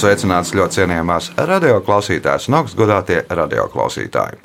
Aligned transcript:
Sveicināts 0.00 0.54
ļoti 0.56 0.78
cienījamās 0.78 1.26
radioklausītājas 1.36 2.46
un 2.48 2.54
augstgadātie 2.62 3.18
radioklausītāji. 3.36 4.38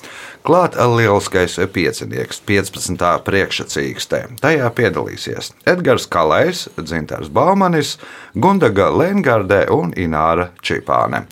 Klāt 0.44 0.74
lieliskais 0.76 1.54
piecinieks, 1.72 2.42
15. 2.44 3.06
priekšsacīkstē. 3.24 4.20
Tajā 4.44 4.68
piedalīsies 4.76 5.54
Edgars 5.72 6.10
Kalējs, 6.12 6.66
Dzintars 6.76 7.30
Baumanis, 7.32 7.94
Gundaga 8.36 8.90
Lengardē 8.92 9.62
un 9.72 9.94
Ināra 9.96 10.50
Čipāne. 10.60 11.24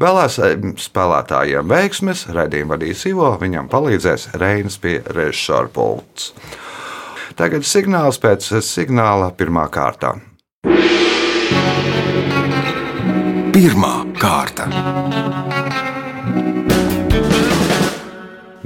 Vēlēs 0.00 0.38
spēlētājiem 0.86 1.68
veiksmes, 1.68 2.24
redzījuma 2.32 2.78
vadīs 2.78 3.04
Ivo, 3.10 3.34
viņam 3.42 3.68
palīdzēs 3.74 4.30
Reinas 4.40 4.80
pie 4.80 5.02
režisora 5.18 5.68
pults. 5.68 6.30
Tagad 7.36 7.68
signāls 7.68 8.22
pēc 8.24 8.54
signāla 8.64 9.34
pirmā 9.36 9.68
kārtā. 9.68 10.14
Pirmā 13.56 14.02
kārta. 14.20 14.66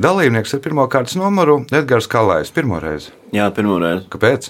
Dalībnieks 0.02 0.56
ar 0.56 0.62
pirmā 0.64 0.88
kārtas 0.90 1.14
numuru 1.14 1.60
Edgars 1.70 2.08
Kalējs. 2.10 2.50
Pirmo 2.56 2.80
reizi. 2.82 3.12
Jā, 3.30 3.46
pirmo 3.54 3.76
reizi. 3.78 4.08
Kāpēc? 4.10 4.48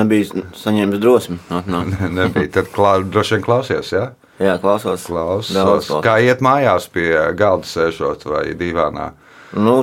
Nebija 0.00 0.46
saņēmis 0.56 1.02
drosmi. 1.04 1.36
atnākt. 1.52 2.00
Nebija. 2.16 2.48
Tad 2.56 2.72
klā, 2.72 2.94
droši 3.04 3.36
vien 3.36 3.44
klausies, 3.44 3.92
jā? 3.92 4.08
Jā, 4.40 4.56
klausos. 4.64 5.04
Klausos. 5.04 5.52
Klausos. 5.52 6.00
Kā 6.08 6.16
iet 6.24 6.40
mājās 6.40 6.88
pie 6.88 7.12
galda 7.36 7.68
sēžot 7.68 8.24
vai 8.32 8.46
divānā? 8.56 9.10
Nu, 9.52 9.82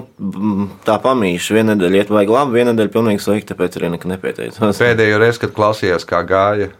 tā 0.81 0.97
pamīša. 1.05 1.59
Vienu 1.61 1.75
nedēļu 1.75 2.01
iet 2.01 2.09
vajag 2.17 2.37
labi, 2.39 2.57
vienu 2.57 2.73
nedēļu 2.73 2.97
pilnīgi 2.97 3.29
slikti, 3.29 3.53
tāpēc 3.53 3.77
arī 3.77 3.93
nekad 3.99 4.17
nepieteicos. 4.17 4.81
Pēdējo 4.81 5.21
reizi, 5.21 5.45
kad 5.45 5.59
klausījās, 5.61 6.09
kā 6.09 6.25
gāja, 6.25 6.73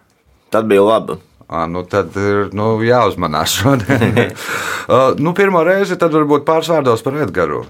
Tad 0.51 0.66
bija 0.67 0.83
labi. 0.83 1.16
À, 1.52 1.66
nu 1.67 1.81
tad 1.83 2.16
ir 2.16 2.47
nu, 2.55 2.73
jāuzmanās 2.85 3.57
šodien. 3.61 4.13
Uh, 4.91 5.13
nu, 5.21 5.31
pirmo 5.38 5.61
reizi 5.63 5.94
tad 5.95 6.11
varbūt 6.11 6.41
pāris 6.44 6.67
vārdos 6.71 7.03
par 7.05 7.13
Edgars. 7.21 7.69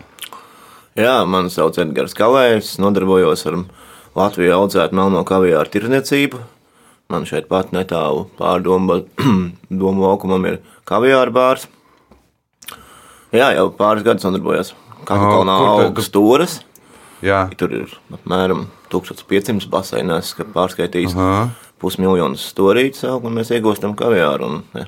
Jā, 0.98 1.20
mani 1.28 1.52
sauc 1.54 1.76
Edgars 1.84 2.16
Kalējs, 2.18 2.78
nodarbojos 2.82 3.44
ar 3.52 3.58
Latviju 4.18 4.54
audzētu 4.56 4.96
melno 4.98 5.22
kaviāru 5.28 5.70
tirniecību. 5.74 6.40
Man 7.12 7.28
šeit 7.28 7.50
pat 7.52 7.74
netālu 7.76 8.24
pārdomu 8.40 9.02
domu 9.84 10.06
laukumam 10.08 10.48
ir 10.50 10.62
kaviāra 10.88 11.36
bārs. 11.36 11.68
Jā, 13.36 13.52
jau 13.60 13.68
pāris 13.76 14.08
gadus 14.08 14.26
nodarbojos. 14.26 14.74
Kur 15.04 15.12
tad- 15.20 15.52
augstas 15.52 16.08
stūres. 16.10 16.58
Jā, 17.22 17.44
Tur 17.60 17.76
ir 17.84 17.92
apmēram 18.16 18.66
1500 18.90 19.68
basēnās, 19.70 20.32
ka 20.40 20.48
pārskaitīs 20.56 21.14
Aha. 21.14 21.52
Pusmiljonus 21.82 22.46
stūrītes, 22.54 23.04
un 23.10 23.34
mēs 23.40 23.52
iegūstam 23.56 23.96
kaviāru. 24.00 24.48
Un, 24.48 24.64
ja, 24.78 24.86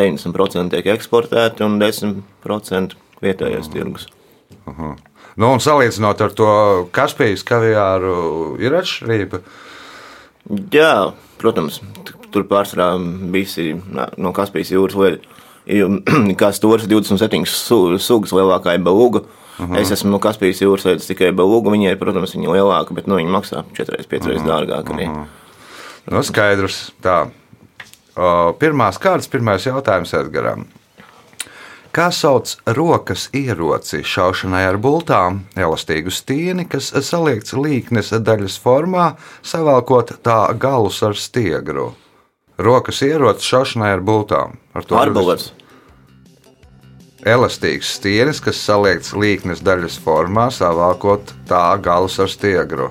90% 0.00 0.70
tiek 0.74 0.86
eksportēti 0.94 1.64
un 1.66 1.78
10% 1.80 2.96
vietējais 3.22 3.68
tirgus. 3.72 4.06
nu, 5.36 5.50
un 5.52 5.60
salīdzinot 5.62 6.20
ar 6.24 6.32
to 6.36 6.50
Kaspijas 6.92 7.42
kaviāru, 7.48 8.56
ir 8.62 8.76
atšķirība. 8.80 9.40
Jā, 10.72 11.12
protams, 11.40 11.80
tur 12.32 12.46
pārsvarā 12.48 12.94
visi 13.32 13.74
no 14.16 14.32
Kaspijas 14.32 14.72
jūras 14.72 14.96
lieti. 14.96 15.28
Kā 16.40 16.48
stūris 16.56 16.88
27 16.90 17.44
su- 17.46 17.98
sugas 18.02 18.32
lielākā 18.34 18.74
ir 18.74 18.82
beluga. 18.82 19.20
Uh 19.60 19.66
-huh. 19.68 19.78
Es 19.78 19.90
esmu 19.90 20.10
no 20.10 20.18
Kaspijas 20.18 20.62
jūras 20.62 20.84
veids 20.84 21.06
tikai 21.06 21.32
beluga. 21.32 21.70
Viņai, 21.70 21.96
protams, 21.98 22.34
viņa 22.34 22.48
ir 22.48 22.54
lielāka, 22.56 22.94
bet 22.94 23.06
nu, 23.06 23.16
viņa 23.16 23.30
maksā 23.30 23.64
4-5 23.76 24.26
reizes 24.26 24.46
dārgāk 24.46 24.88
arī. 24.94 25.10
Nu, 26.10 26.24
skaidrs. 26.26 26.90
Tā. 27.04 27.30
Pirmās 28.60 28.98
kārtas, 29.00 29.30
pirmais 29.30 29.64
jautājums 29.64 30.12
Edgaram. 30.18 30.66
Kā 31.94 32.10
sauc 32.14 32.52
rokas 32.76 33.28
ieroci 33.34 34.04
šaušanai 34.06 34.62
ar 34.68 34.76
bultām, 34.78 35.40
elastīgu 35.58 36.12
stieni, 36.14 36.66
kas 36.70 36.92
saliekts 37.06 37.56
līknes 37.58 38.12
daļas 38.14 38.58
formā, 38.62 39.16
savalkot 39.42 40.12
tā 40.22 40.52
galus 40.54 41.00
ar 41.06 41.18
stiegru? 41.18 41.88
Rokas 42.62 43.02
ierocis 43.02 43.48
šaušanai 43.50 43.90
ar 43.96 44.04
bultām. 44.06 44.54
Ar 44.74 44.86
to 44.86 44.98
Arbalets. 45.00 45.50
Elastīgs 47.26 47.90
stienis, 47.98 48.38
kas 48.40 48.62
saliekts 48.62 49.10
līknes 49.18 49.62
daļas 49.66 49.98
formā, 50.04 50.46
savalkot 50.54 51.34
tā 51.50 51.64
galus 51.82 52.20
ar 52.22 52.30
stiegru. 52.30 52.90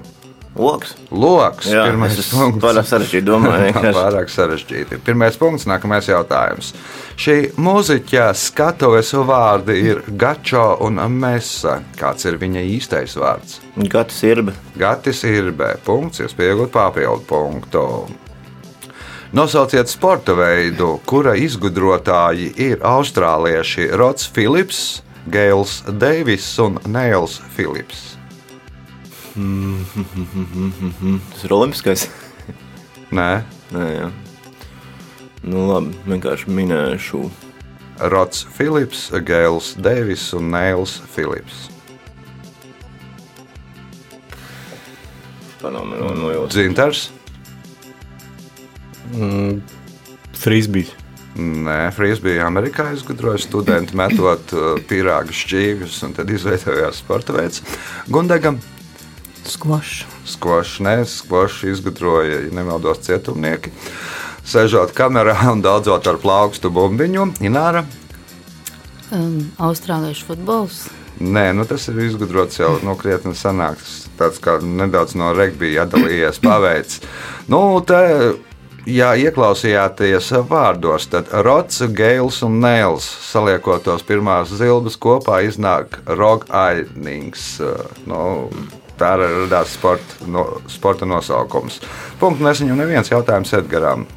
Loks. 0.58 0.96
Loks, 1.12 1.68
Jā, 1.70 1.86
pirmais 1.88 2.18
es 2.20 2.32
punkts. 2.34 2.60
pārāk 2.64 2.88
sarežģīti 2.90 3.26
domāju. 3.28 3.74
Pārāk 4.00 4.32
sarežģīti. 4.34 4.98
Pirmais 5.06 5.38
punkts, 5.40 5.68
nākamais 5.70 6.10
jautājums. 6.10 6.74
Šī 7.20 7.36
mūziķa 7.60 8.30
skatuves 8.36 9.14
vārdi 9.30 9.78
ir 9.92 10.02
Gačo 10.20 10.78
un 10.84 11.00
Mesa. 11.20 11.80
Kāds 12.00 12.26
ir 12.28 12.40
viņa 12.42 12.66
īstais 12.76 13.16
vārds? 13.20 13.60
Gatis 13.78 14.24
ir. 14.28 14.44
Gatis 14.80 15.24
ir 15.28 15.52
B. 15.56 15.76
Punkts, 15.86 16.24
jūs 16.24 16.36
pieaugat 16.36 16.74
papildu 16.76 17.24
punktu. 17.30 17.86
Nosauciet 19.32 19.92
sporta 19.92 20.34
veidu, 20.34 20.96
kura 21.06 21.36
izgudrotāji 21.38 22.50
ir 22.58 22.80
austrālieši 22.82 23.92
Rods 23.94 24.26
Philips, 24.34 25.04
Gails 25.30 25.84
Deivis 26.02 26.56
un 26.66 26.82
Neils 26.90 27.38
Philips. 29.34 31.22
Tas 31.34 31.46
ir 31.46 31.56
olimpiskais. 31.56 32.10
Nē, 33.16 33.32
Nē, 33.70 33.86
jā. 33.94 34.08
Nu, 35.46 35.68
labi, 35.70 35.94
vienkārši 36.10 36.50
minēšu. 36.50 37.22
Rods 38.10 38.46
Philips, 38.56 39.10
Gails 39.28 39.76
Deivis 39.78 40.30
un 40.34 40.50
Neils 40.54 40.96
Philips. 41.14 41.68
Panomēnu 45.60 46.16
no 46.18 46.32
jūsu. 46.34 46.50
Dzintars? 46.56 47.04
Frisbīs. 50.40 50.96
Nē, 51.40 51.78
Frīs 51.94 52.24
bija 52.24 52.48
Amerikā 52.50 52.90
izgudrojis 52.96 53.46
studenti 53.46 53.96
metot 54.00 54.54
uh, 54.56 54.82
pīrāgu 54.90 55.36
šķīvis 55.36 56.02
un 56.08 56.18
tad 56.18 56.32
izveidojās 56.34 57.04
sporta 57.04 57.36
veids. 57.38 57.62
Gundegam 58.10 58.58
Skvošs. 59.50 60.06
skošs, 60.26 60.80
ne, 60.86 61.06
skošs 61.06 61.64
izgudroja, 61.64 62.40
ja 62.46 62.52
nemaldos, 62.54 63.02
cietumnieki. 63.08 63.74
Sēžot 64.46 64.94
kamerā 64.98 65.36
un 65.52 65.64
daudzot 65.66 66.08
ar 66.08 66.18
plaukstu 66.22 66.70
bumbiņu, 66.74 67.26
Ināra. 67.46 67.84
Um, 69.12 69.50
Austrāliešu 69.58 70.28
futbols. 70.30 70.84
Nē, 71.20 71.50
nu 71.58 71.66
tas 71.68 71.88
ir 71.92 71.98
izgudrots 72.06 72.62
jau 72.62 72.78
no 72.86 72.94
krietni 72.96 73.34
senāk. 73.36 73.82
Tas 73.82 74.06
Tāds 74.20 74.40
kā 74.44 74.58
nedaudz 74.64 75.16
no 75.20 75.34
regbija 75.36 75.88
atdalījies 75.88 76.40
paveids. 76.46 77.02
Nu, 77.52 77.82
te, 77.84 78.00
ja 78.88 79.12
ieklausījāties 79.20 80.32
vārdos, 80.50 81.10
tad 81.12 81.32
Rots, 81.46 81.82
Geils 81.96 82.40
un 82.46 82.60
Nēls 82.64 83.08
saliekot 83.30 83.88
tos 83.88 84.06
pirmās 84.08 84.54
zilbes 84.62 85.00
kopā 85.02 85.42
iznāk 85.48 86.00
Rogainings. 86.08 87.58
Nu, 88.08 88.22
tā 89.00 89.16
arī 89.16 89.28
radās 89.46 89.74
sporta, 89.78 90.22
no, 90.28 90.46
sporta 90.72 91.08
nosaukums. 91.10 91.82
Punkts 92.20 92.46
nesaņem 92.46 92.80
neviens 92.80 93.12
jautājums 93.12 93.54
Edgaram. 93.58 94.08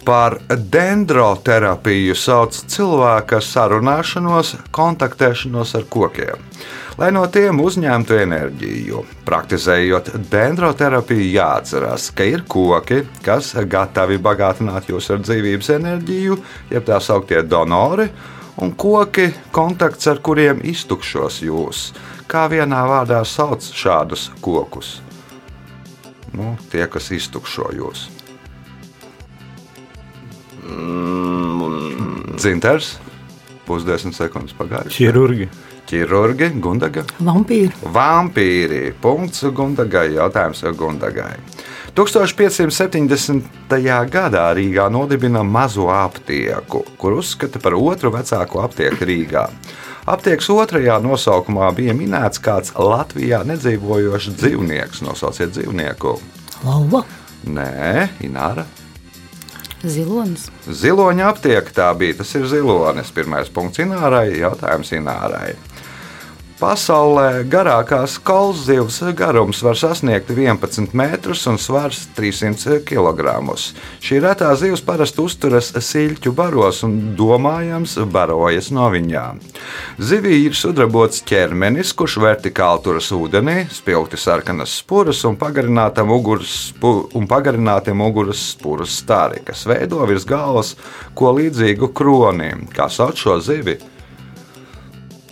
Par 0.00 0.38
dendroterapiju 0.48 2.14
sauc 2.16 2.56
cilvēka 2.72 3.42
sarunāšanos, 3.44 4.54
kontaktēšanos 4.72 5.76
ar 5.76 5.84
kokiem. 5.92 6.48
Lai 7.00 7.08
no 7.16 7.22
tiem 7.32 7.60
uzņemtu 7.62 8.16
enerģiju, 8.20 9.04
praktizējot 9.24 10.10
dendroterapiju, 10.32 11.28
jāatcerās, 11.36 12.10
ka 12.16 12.26
ir 12.28 12.42
koki, 12.48 13.04
kas 13.24 13.54
gatavi 13.72 14.18
bagātināt 14.20 14.90
jūs 14.90 15.08
ar 15.14 15.22
dzīvības 15.24 15.70
enerģiju, 15.78 16.36
jeb 16.72 16.88
tā 16.88 16.98
sauktie 17.00 17.40
donori, 17.46 18.08
un 18.60 18.74
koki, 18.76 19.30
kontakts 19.54 20.10
ar 20.12 20.20
kuriem 20.24 20.60
iztukšos 20.66 21.40
jūs. 21.46 21.86
Kā 22.30 22.44
vienā 22.46 22.84
vārdā 22.86 23.24
sauc 23.26 23.64
šādus 23.74 24.28
kokus? 24.38 25.00
Nu, 26.30 26.52
tie, 26.70 26.84
kas 26.86 27.08
iztukšo 27.10 27.72
jūs. 27.74 28.04
Dzinters, 32.38 32.92
pusdesmit 33.66 34.14
sekundes 34.14 34.54
pagājušas. 34.54 34.94
Chirurgi. 34.94 35.50
ķirurgi, 35.90 36.52
Gundaga. 36.62 37.02
Vampīri. 37.18 37.74
Vampīri. 37.82 38.94
Punkts 39.02 39.42
Gundagai. 39.50 40.12
Jautājums 40.14 40.62
Gundagai. 40.78 41.34
1570. 41.98 43.42
gadā 44.06 44.46
Rīgā 44.54 44.86
nodibina 44.86 45.42
mazo 45.42 45.90
aptieku, 45.90 46.84
kur 46.96 47.18
uzskata 47.18 47.58
par 47.58 47.74
otru 47.74 48.14
vecāko 48.14 48.62
aptieku 48.62 49.08
Rīgā. 49.10 49.48
Aptiekas 50.10 50.48
otrajā 50.50 50.96
nosaukumā 51.04 51.68
bija 51.76 51.94
minēts 51.94 52.40
kāds 52.42 52.72
Latvijā 52.74 53.44
nedzīvojošs 53.46 54.32
dzīvnieks. 54.40 55.04
Nosauciet 55.06 55.52
dzīvnieku. 55.54 56.16
Lauva. 56.66 57.04
Nē, 57.46 58.08
Ināra. 58.26 58.64
Zilonis. 59.86 60.48
Ziloņa 60.66 61.28
aptiekā 61.30 61.72
tā 61.76 61.86
bija. 61.96 62.18
Tas 62.18 62.34
ir 62.34 62.48
zilonis. 62.50 63.12
Pirmais 63.14 63.52
punkts 63.54 63.80
Inārai. 63.84 64.40
Jautājums 64.40 64.90
Inārai. 64.98 65.54
Pasaulē 66.60 67.46
garākās 67.48 68.18
kolzivs 68.20 68.98
garums 69.16 69.62
var 69.64 69.78
sasniegt 69.80 70.28
11 70.28 70.92
metrus 70.92 71.46
un 71.48 71.56
svars 71.56 72.02
300 72.18 72.82
kg. 72.84 73.32
Šī 74.04 74.18
retā 74.20 74.50
zivs 74.60 74.82
parasti 74.84 75.24
uzturas 75.24 75.70
siļķu 75.72 76.34
baros 76.36 76.82
un 76.84 76.98
domājams 77.16 77.96
barojas 78.12 78.68
no 78.76 78.90
viņām. 78.92 79.40
Zivī 80.04 80.42
ir 80.50 80.58
sudrabots 80.58 81.24
ķermenis, 81.24 81.94
kurš 81.96 82.18
vertikāli 82.26 82.84
turas 82.84 83.08
ūdenī, 83.16 83.64
spilgti 83.72 84.20
sarkanas 84.20 84.76
spuras 84.82 85.24
un 85.24 85.40
muguras, 85.40 86.52
spu, 86.74 87.08
un 87.16 87.26
pagarināti 87.26 87.96
muguras 87.96 88.50
spuras 88.52 89.00
stari, 89.00 89.40
kas 89.40 89.64
veido 89.64 90.04
virs 90.04 90.28
galvas 90.28 90.76
ko 91.14 91.32
līdzīgu 91.40 91.94
kronim. 91.96 92.68
Kā 92.68 92.92
sauc 92.92 93.16
šo 93.16 93.40
zivi? 93.40 93.80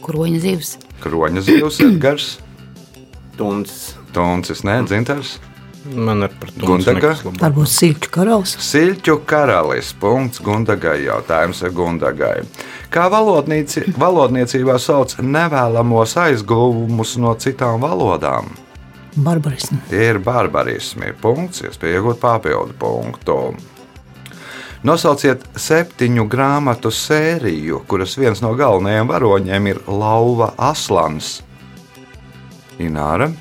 Kroņa 0.00 0.40
zivs. 0.40 0.78
Kroņa 1.02 1.44
zivs, 1.46 1.80
Edgars, 1.88 2.38
Tuncis. 3.38 3.94
Tuncis, 4.14 4.64
nē, 4.66 4.80
Dzintars. 4.88 5.36
Man 5.94 6.24
ir 6.26 6.32
par 6.40 6.50
to 6.52 6.66
Gundaga? 6.66 7.12
Varbūt 7.38 7.70
silču 7.70 8.10
karalis. 8.12 8.56
Siļķu 8.60 9.14
karalis. 9.28 9.92
Punkts 9.96 10.42
Gundagai. 10.44 10.98
Jautājums 11.06 11.62
Gundagai. 11.72 12.42
Kā 12.92 13.06
valodnieci, 13.12 13.84
valodniecībā 13.96 14.76
sauc 14.82 15.14
nevēlamos 15.22 16.16
aizguvumus 16.20 17.14
no 17.22 17.32
citām 17.40 17.80
valodām? 17.84 18.50
Barbarismu. 19.16 19.80
Tie 19.88 20.10
ir 20.10 20.20
barbarismi. 20.24 21.14
Punkts, 21.22 21.62
iespēja 21.64 22.02
iegūt 22.02 22.20
papildu 22.22 22.76
punktu. 22.78 23.38
Nosauciet 24.86 25.42
septiņu 25.58 26.28
grāmatu 26.30 26.92
sēriju, 26.94 27.80
kuras 27.90 28.14
viens 28.18 28.38
no 28.44 28.52
galvenajiem 28.54 29.08
varoņiem 29.10 29.66
ir 29.72 29.80
Lauva 29.90 30.52
Aslans. 30.56 31.40
Ināra, 32.78 33.32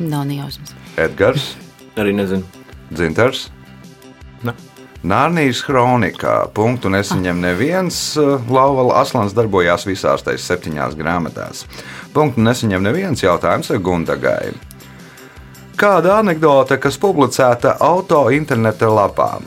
Nav 0.00 0.24
nejausmas. 0.26 0.72
Edgars, 0.98 1.52
Arī 2.00 2.14
nezinu. 2.16 2.42
Dzintars. 2.90 3.50
Ne. 4.42 4.54
Nārnijas 5.06 5.60
kronikā 5.64 6.34
punktu 6.56 6.90
nesaņem 6.92 7.38
neviens. 7.40 8.00
Lauva 8.50 8.88
Aslans 9.00 9.32
darbojās 9.36 9.86
visās 9.88 10.24
tajās 10.26 10.48
septiņās 10.50 10.96
grāmatās. 10.98 11.62
Punktu 12.12 12.42
nesaņem 12.44 12.82
neviens 12.84 13.22
jautājums 13.22 13.70
ar 13.70 13.78
Gundagai. 13.84 14.50
Kāda 15.80 16.18
anekdote, 16.20 16.76
kas 16.82 16.98
publicēta 17.00 17.78
auto 17.80 18.26
interneta 18.34 18.90
lapā? 18.92 19.38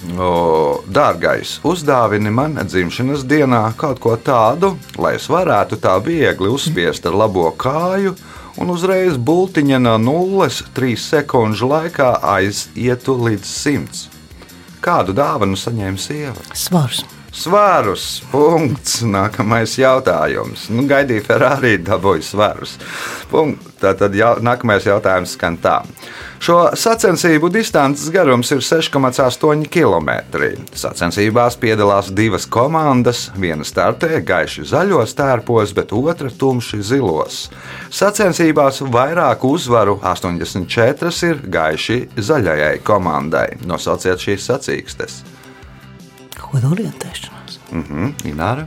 O, 0.00 0.80
dārgais, 0.88 1.58
uzdāvini 1.66 2.30
man 2.32 2.56
dzimšanas 2.64 3.26
dienā 3.28 3.66
kaut 3.76 4.00
ko 4.00 4.14
tādu, 4.16 4.72
lai 4.96 5.18
es 5.18 5.28
varētu 5.28 5.76
tā 5.82 5.98
viegli 6.00 6.48
uzspiest 6.48 7.04
ar 7.10 7.18
labo 7.20 7.50
kāju, 7.52 8.14
un 8.56 8.72
uzreiz 8.72 9.20
bultiņa 9.20 9.82
no 9.84 9.98
nulles 10.00 10.62
trīs 10.76 11.04
sekundžu 11.12 11.68
laikā 11.68 12.14
aizietu 12.32 13.18
līdz 13.20 13.52
simts. 13.52 14.08
Kādu 14.80 15.12
dāvanu 15.12 15.60
saņēma 15.60 16.00
sieva? 16.00 16.48
Svars. 16.56 17.04
Svārus. 17.30 18.20
Punkts. 18.32 19.00
Nākamais 19.06 19.76
jautājums. 19.78 20.66
Nu, 20.74 20.82
gaidīja 20.90 21.22
Ferrari, 21.28 21.76
dabūja 21.86 22.26
svarus. 22.26 22.76
Punkt. 23.30 23.68
Tātad 23.80 24.12
jau, 24.12 24.34
nākamais 24.44 24.84
jautājums 24.84 25.32
skan 25.38 25.54
tā. 25.62 25.78
Šo 26.40 26.58
sacensību 26.76 27.48
distances 27.52 28.10
garums 28.12 28.50
ir 28.52 28.60
6,8 28.64 29.64
km. 29.72 30.10
Sacensībās 30.76 31.56
piedalās 31.60 32.10
divas 32.12 32.44
komandas. 32.44 33.28
Viena 33.40 33.64
startē 33.64 34.20
gaiši 34.26 34.66
zaļos 34.68 35.16
tērpos, 35.16 35.72
bet 35.76 35.96
otra 35.96 36.28
tumši 36.28 36.82
zilos. 36.92 37.42
Sacensībās 37.88 38.82
vairāk 38.84 39.48
uzvaru 39.48 39.96
84 40.02 41.28
ir 41.30 41.44
gaiši 41.48 42.00
zaļajai 42.20 42.78
komandai. 42.84 43.48
Nosauciet 43.64 44.20
šīs 44.20 44.50
sacīkstes. 44.50 45.22
Koda 46.40 46.72
orientēšanās. 46.72 47.60
Mhm, 47.70 48.14
Ināra. 48.30 48.66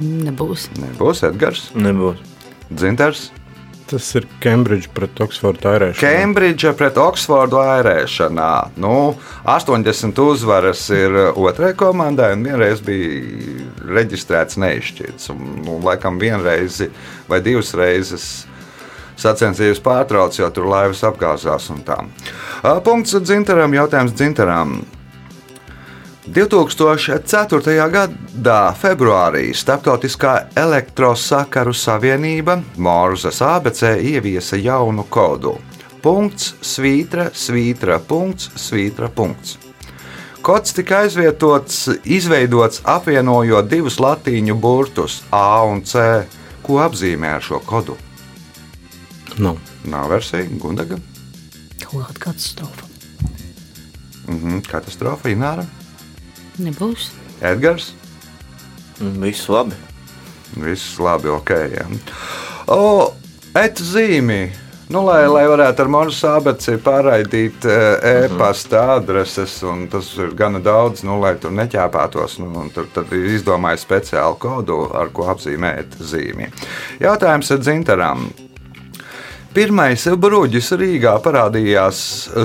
Nebūs. 0.00 0.70
Nebūs 0.80 1.24
Edgars, 1.28 1.68
Nebūs. 1.76 2.22
Dzintars. 2.70 3.28
Tas 3.90 4.06
ir 4.14 4.22
Cambridge 4.38 4.86
pret 4.94 5.18
Oxfordu 5.18 5.66
airēšanu. 5.66 5.98
Cambridge 5.98 6.70
pret 6.78 6.98
Oksfordu 7.02 7.58
airēšanā. 7.58 8.50
Nu, 8.78 9.16
80 9.50 10.20
uzvaras 10.22 10.84
ir 10.94 11.16
otrai 11.34 11.72
komandai, 11.74 12.30
un 12.36 12.46
vienreiz 12.46 12.78
bija 12.86 13.66
reģistrēts 13.90 14.60
neizšķirts. 14.62 15.32
Un, 15.34 15.42
nu, 15.66 15.80
laikam 15.82 16.22
vienreiz 16.22 16.78
vai 17.26 17.42
divas 17.42 17.74
reizes 17.74 18.28
sacensības 19.18 19.82
pārtrauc, 19.82 20.38
jo 20.38 20.46
tur 20.54 20.70
laivas 20.70 21.02
apgāzās 21.10 21.66
un 21.74 21.82
tā. 21.84 21.98
Punkts 22.86 23.18
Dzintaram, 23.18 23.74
jautājums 23.74 24.14
Dzintaram. 24.14 24.78
2004. 26.30 27.72
gadā 27.90 28.58
februārī 28.78 29.48
Startautiskā 29.56 30.34
elektrosakaru 30.54 31.72
savienība 31.74 32.54
Morzas 32.78 33.40
ABC 33.42 33.96
ieviesa 33.98 34.58
jaunu 34.60 35.08
kodu. 35.10 35.56
Punkts, 36.04 36.52
svītra, 36.62 37.32
svītra, 37.34 37.98
punkts, 37.98 38.46
svītra, 38.54 39.08
punkts. 39.10 39.56
Kods 40.42 40.76
tika 40.76 41.00
aizvietots, 41.02 41.88
izveidots 42.04 42.84
apvienojot 42.86 43.66
divus 43.68 43.98
latīņu 44.00 44.54
burtus 44.54 45.24
A 45.34 45.64
un 45.66 45.82
C, 45.82 46.22
ko 46.62 46.78
apzīmē 46.84 47.34
ar 47.40 47.42
šo 47.42 47.58
kodu. 47.66 47.98
Nav. 49.42 49.58
Nav 49.90 50.08
versija, 50.14 50.46
Gundaga. 50.62 51.00
Kaut 51.82 52.06
kāda 52.06 52.24
katastrofa. 52.28 52.86
Mhm, 54.30 54.62
katastrofa, 54.70 55.28
Ināra, 55.34 55.66
Nebūs. 56.60 57.10
Edgars. 57.40 57.92
Mm, 59.00 59.20
Viss 59.24 59.48
labi. 59.48 59.76
Viss 60.60 60.98
labi, 61.00 61.30
ok. 61.32 61.54
Ja. 61.72 61.86
O, 62.68 63.12
et 63.56 63.80
zīmi. 63.80 64.50
Nu, 64.90 65.04
lai, 65.06 65.22
lai 65.30 65.44
varētu 65.46 65.84
ar 65.84 65.90
Morsu 65.94 66.26
abeci 66.26 66.72
pārraidīt 66.82 67.62
eh, 67.70 68.24
e-pasta 68.24 68.80
adreses, 68.96 69.54
un 69.62 69.84
tas 69.92 70.08
ir 70.18 70.32
gana 70.34 70.58
daudz, 70.58 71.04
nu, 71.06 71.20
lai 71.22 71.36
tur 71.38 71.54
neķēpētos. 71.54 72.40
Nu, 72.42 72.66
tur 72.74 72.90
tad 72.90 73.14
ir 73.14 73.30
izdomājis 73.36 73.86
speciālu 73.86 74.34
kodu, 74.42 74.80
ar 74.98 75.14
ko 75.14 75.30
apzīmēt 75.30 75.94
zīmi. 76.02 76.50
Jautājums 77.06 77.54
ir 77.54 77.62
Dzintaram. 77.62 78.26
Pirmais 79.50 80.04
bruģis 80.14 80.68
Rīgā 80.78 81.16
parādījās 81.24 82.00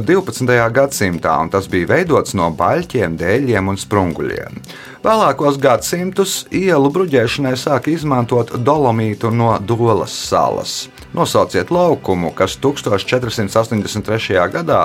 12. 0.08 0.56
gadsimtā, 0.74 1.36
un 1.38 1.52
tas 1.54 1.68
bija 1.70 1.92
veidots 1.92 2.34
no 2.34 2.48
baļķiem, 2.58 3.14
dēļiem 3.20 3.70
un 3.70 3.78
sprunguļiem. 3.78 4.58
Vēlākos 5.06 5.60
gadsimtus 5.62 6.34
ielu 6.50 6.90
bruģēšanai 6.96 7.52
sāka 7.62 7.94
izmantot 7.94 8.56
dolomītu 8.58 9.30
no 9.30 9.52
Dolas 9.62 10.16
salas. 10.18 10.74
Nosauciet 11.14 11.70
laukumu, 11.70 12.34
kas 12.34 12.58
1483. 12.66 14.42
gadā 14.58 14.82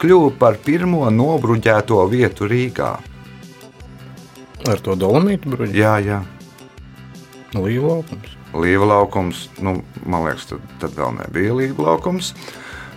kļuva 0.00 0.32
par 0.40 0.56
pirmo 0.64 1.04
nobruģēto 1.12 2.00
vietu 2.08 2.48
Rīgā. 2.48 2.94
Ar 4.72 4.80
to 4.80 4.96
dolomītu 4.96 5.52
bruģi. 5.52 5.84
Jā, 5.84 5.94
jā. 6.00 6.24
Līva 7.52 7.98
laukums. 7.98 8.37
Līva 8.56 8.86
laukums, 8.88 9.48
nu, 9.60 9.82
man 10.08 10.24
liekas, 10.24 10.48
tad, 10.48 10.64
tad 10.80 10.96
vēl 10.96 11.18
nebija 11.18 11.56
līva 11.58 11.90
laukums. 11.90 12.32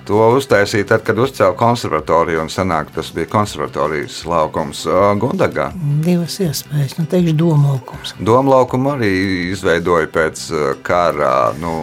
To 0.08 0.18
uztaisīja 0.34 0.88
tad, 0.90 1.04
kad 1.06 1.20
uzcēla 1.22 1.54
konservatoriju, 1.60 2.40
un 2.42 2.50
senāk 2.50 2.90
tas 2.96 3.12
bija 3.14 3.30
konservatorijas 3.30 4.24
laukums 4.26 4.86
ā, 4.90 5.12
Gundagā. 5.22 5.70
Divas 6.06 6.40
iespējas. 6.42 6.98
Nu, 6.98 7.06
teikšu, 7.12 7.36
doma 7.38 7.76
laukums. 7.76 8.16
Doma 8.18 8.56
laukumu 8.56 8.96
arī 8.96 9.12
izveidoja 9.52 10.10
pēc 10.12 10.48
kara, 10.88 11.52
nu, 11.62 11.76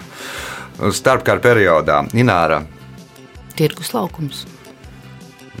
starpkara 1.00 1.40
periodā. 1.40 2.02
Ināra, 2.12 2.60
Tirgus 3.54 3.92
laukums. 3.94 4.46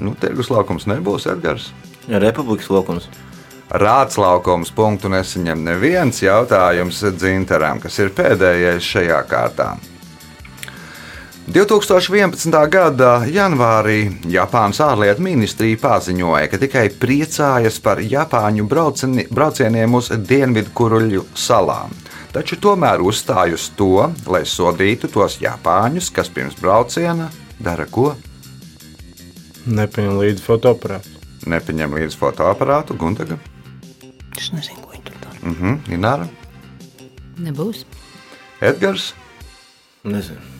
nu, 0.02 0.16
tirgus 0.18 0.50
laukums 0.50 0.88
nebūs 0.90 1.28
Edgars. 1.30 1.70
Republikas 2.08 2.66
laukums. 2.70 3.06
Rāds 3.74 4.14
laukums 4.14 4.70
punktu 4.70 5.08
nesaņem 5.10 5.64
neviens 5.66 6.20
jautājums 6.22 7.00
dzintaram, 7.18 7.80
kas 7.82 7.96
ir 7.98 8.12
pēdējais 8.14 8.86
šajā 8.86 9.16
kārtā. 9.26 9.72
2011. 11.50 12.54
gada 12.70 13.08
janvārī 13.26 14.12
Japānas 14.30 14.78
ārlietu 14.80 15.24
ministrija 15.26 15.80
paziņoja, 15.82 16.46
ka 16.52 16.60
tikai 16.62 16.84
priecājas 17.02 17.80
par 17.82 17.98
Japāņu 17.98 18.64
braucieni, 18.70 19.24
braucieniem 19.34 19.98
uz 19.98 20.12
Dienvidkuruļu 20.14 21.24
salām. 21.34 21.90
Taču 22.30 22.60
tomēr 22.62 23.02
uzstāj 23.02 23.56
uz 23.58 23.66
to, 23.74 24.06
lai 24.30 24.44
sodītu 24.46 25.10
tos 25.10 25.40
Japāņus, 25.42 26.12
kas 26.14 26.30
pirms 26.30 26.54
brauciena 26.62 27.26
dara 27.58 27.88
ko? 27.90 28.12
Nepaņem 29.66 30.22
līdzi 30.22 30.46
fotoaparātu. 30.46 31.10
Nepaņem 31.50 31.98
līdzi 31.98 32.22
fotoaparātu, 32.22 32.96
Gundaga, 32.96 33.36
Es 34.38 34.50
nezinu, 34.52 34.82
ko 34.82 34.94
viņi 34.94 35.04
tur 35.04 35.20
dara. 35.22 35.38
uh 35.42 35.60
-huh, 35.60 35.94
Ināra, 35.94 36.28
Nebūs. 37.38 37.84
Edgars. 38.60 39.12
Nezinu. 40.04 40.54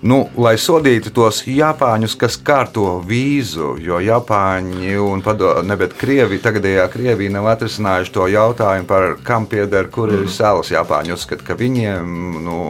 Nu, 0.00 0.28
lai 0.38 0.52
sodītu 0.62 1.10
tos 1.10 1.40
Japāņus, 1.46 2.14
kas 2.20 2.36
kārto 2.38 3.02
vīzu, 3.06 3.72
jo 3.82 3.98
Japāņi 3.98 4.94
un 5.02 5.22
pado, 5.26 5.56
ne, 5.66 5.76
bet 5.76 5.96
Krievi, 5.98 6.38
tagadējā 6.38 6.84
Krievija 6.92 7.30
nav 7.34 7.48
atrisinājuši 7.50 8.14
to 8.14 8.28
jautājumu 8.30 8.86
par 8.86 9.16
kam 9.26 9.48
pieder, 9.50 9.88
kur 9.90 10.12
ir 10.14 10.28
salas. 10.30 10.70
Japāņi 10.70 11.12
uzskata, 11.16 11.42
ka 11.44 11.58
viņiem 11.58 12.14
nu, 12.44 12.60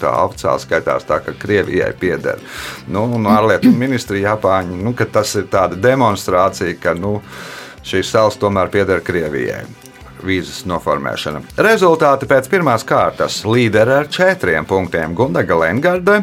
tā 0.00 0.14
oficiāli 0.24 0.64
skaitās 0.64 1.04
tā, 1.04 1.20
ka 1.24 1.36
Krievijai 1.38 1.92
pieder. 2.00 2.40
Nu, 2.88 3.04
un 3.04 3.28
ārlietu 3.28 3.68
ministrija 3.76 4.32
Japāņi, 4.32 4.80
nu, 4.82 4.96
ka 4.96 5.04
tas 5.04 5.34
ir 5.36 5.44
tāda 5.52 5.76
demonstrācija, 5.76 6.80
ka 6.80 6.96
nu, 6.96 7.18
šīs 7.88 8.14
salas 8.14 8.40
tomēr 8.40 8.70
pieder 8.72 9.04
Krievijai 9.04 9.64
vīzas 10.24 10.64
noformēšana. 10.68 11.42
Rezultāti 11.62 12.28
pēc 12.30 12.48
pirmās 12.50 12.84
kārtas 12.88 13.42
līderi 13.46 13.94
ar 14.00 14.10
četriem 14.12 14.66
punktiem 14.68 15.14
Gundaga 15.18 15.58
Lengarde, 15.62 16.22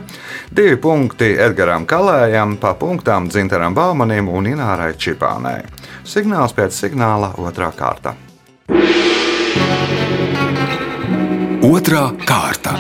divi 0.51 0.77
punkti 0.81 1.33
Edgaram 1.39 1.87
Kalējam, 1.87 2.57
pa 2.61 2.75
punktām 2.79 3.29
Dzintaram 3.31 3.75
Baumanim 3.75 4.29
un 4.29 4.49
Inārai 4.51 4.93
Čipānai. 4.99 5.61
Signāls 6.05 6.55
pēc 6.55 6.75
signāla 6.75 7.33
otrā 7.41 7.71
kārta. 7.75 8.15
Otra 11.65 12.09
kārta. 12.27 12.75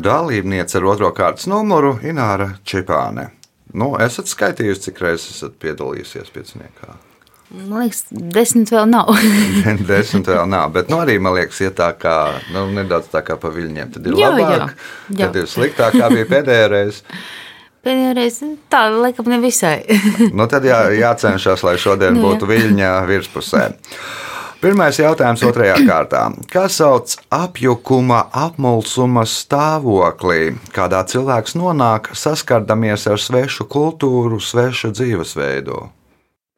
Dalībniece 0.00 0.78
ar 0.80 0.86
otro 0.88 1.10
kārtas 1.14 1.46
numuru 1.50 1.98
Ināra 2.02 2.54
Čipāne. 2.64 3.39
Nu, 3.76 3.92
esat 4.02 4.26
skaitījusi, 4.30 4.88
cik 4.88 5.00
reizes 5.04 5.30
esat 5.36 5.54
piedalījusies 5.62 6.30
pieciniekā? 6.34 6.96
Man 7.50 7.80
liekas, 7.82 8.04
desmit 8.10 8.70
vēl 8.70 8.86
nav. 8.92 9.08
Desmit 9.90 10.28
vēl 10.30 10.44
nav, 10.50 10.68
bet 10.76 10.90
nu, 10.92 11.00
arī 11.02 11.16
man 11.22 11.34
liekas, 11.34 11.58
ja 11.64 11.72
tā 11.74 11.88
kā 11.98 12.14
nu, 12.54 12.68
nedaudz 12.76 13.08
tā 13.10 13.24
kā 13.26 13.34
pa 13.42 13.50
viļņiem, 13.50 13.90
tad 13.96 14.06
ir 14.06 14.14
Jā, 14.20 14.28
labāk. 14.36 14.52
jā, 14.54 14.68
jā. 15.18 15.24
Tad 15.24 15.38
ir 15.42 15.48
sliktāk, 15.50 15.96
kā 15.98 16.10
bija 16.14 16.28
pēdējā 16.30 16.68
reize. 16.70 17.02
Pēdējā 17.82 18.12
reize 18.20 18.52
tā, 18.70 18.84
laikam, 18.94 19.26
nevisai. 19.32 19.80
Nu, 20.36 20.46
tad 20.52 20.66
jā, 20.68 20.78
jācenšas, 20.94 21.64
lai 21.66 21.74
šodien 21.80 22.14
Nu, 22.14 22.22
jā. 22.22 22.26
būtu 22.28 22.50
viļņa 22.52 22.90
virspusē. 23.10 23.64
Pirmais 24.60 24.98
jautājums 25.00 25.40
otrajā 25.48 25.78
kārtā. 25.88 26.26
Kā 26.52 26.66
sauc 26.68 27.14
apjukuma, 27.32 28.26
apmulsuma 28.36 29.22
stāvoklī, 29.24 30.50
kādā 30.76 31.00
cilvēks 31.08 31.56
nonāk 31.56 32.10
saskaramies 32.12 33.06
ar 33.08 33.16
svešu 33.16 33.64
kultūru, 33.72 34.36
svešu 34.36 34.92
dzīvesveidu? 34.92 35.80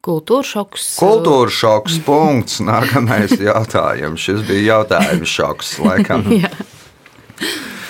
Kultūra 0.03 0.43
šoks. 0.43 0.89
Kultūra 0.99 1.55
šoks, 1.55 2.01
punkts. 2.03 2.59
Nākamais 2.59 3.37
jautājums. 3.39 4.19
Šis 4.19 4.43
bija 4.49 4.81
jautājums 4.81 5.31
šoks, 5.39 5.77
laikam. 5.79 6.27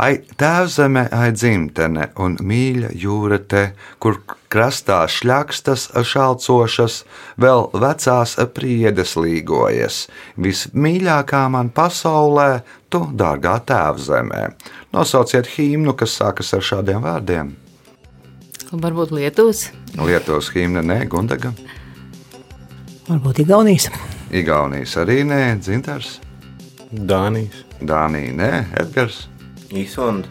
Ai, 0.00 0.14
tēvzeme, 0.40 1.02
ai, 1.12 1.28
dzimtene 1.36 2.06
un 2.24 2.38
mīļa 2.40 2.94
jūra 2.96 3.36
te, 3.44 3.64
kur 4.00 4.16
krastā 4.48 5.02
šļakstas 5.12 5.90
šalcošas, 6.08 7.02
vēl 7.40 7.66
vecās 7.82 8.36
priedes 8.56 9.12
līgojas. 9.20 10.06
Vismīļākā 10.40 11.42
man 11.52 11.68
pasaulē, 11.76 12.62
tu, 12.88 13.02
dārgā 13.12 13.58
tēvzemē. 13.68 14.46
Nosauciet 14.96 15.50
himnu, 15.58 15.92
kas 15.92 16.16
sākas 16.22 16.54
ar 16.56 16.64
šādiem 16.64 17.04
vārdiem. 17.04 17.52
Varbūt 18.70 19.12
Lietuvas. 19.12 19.66
Lietuvas 19.98 20.48
himna, 20.54 20.80
nē, 20.86 21.02
Gundaga, 21.10 21.52
Varbūt 23.10 23.40
Igaunijas. 23.42 23.88
Igaunijas 24.30 24.94
arī 25.02 25.24
nē, 25.26 25.40
Dzintars, 25.58 26.20
Dānijas. 26.94 27.64
Dānija, 27.82 28.36
nē, 28.38 28.50
Edgars. 28.84 29.24
Īsonda. 29.70 30.28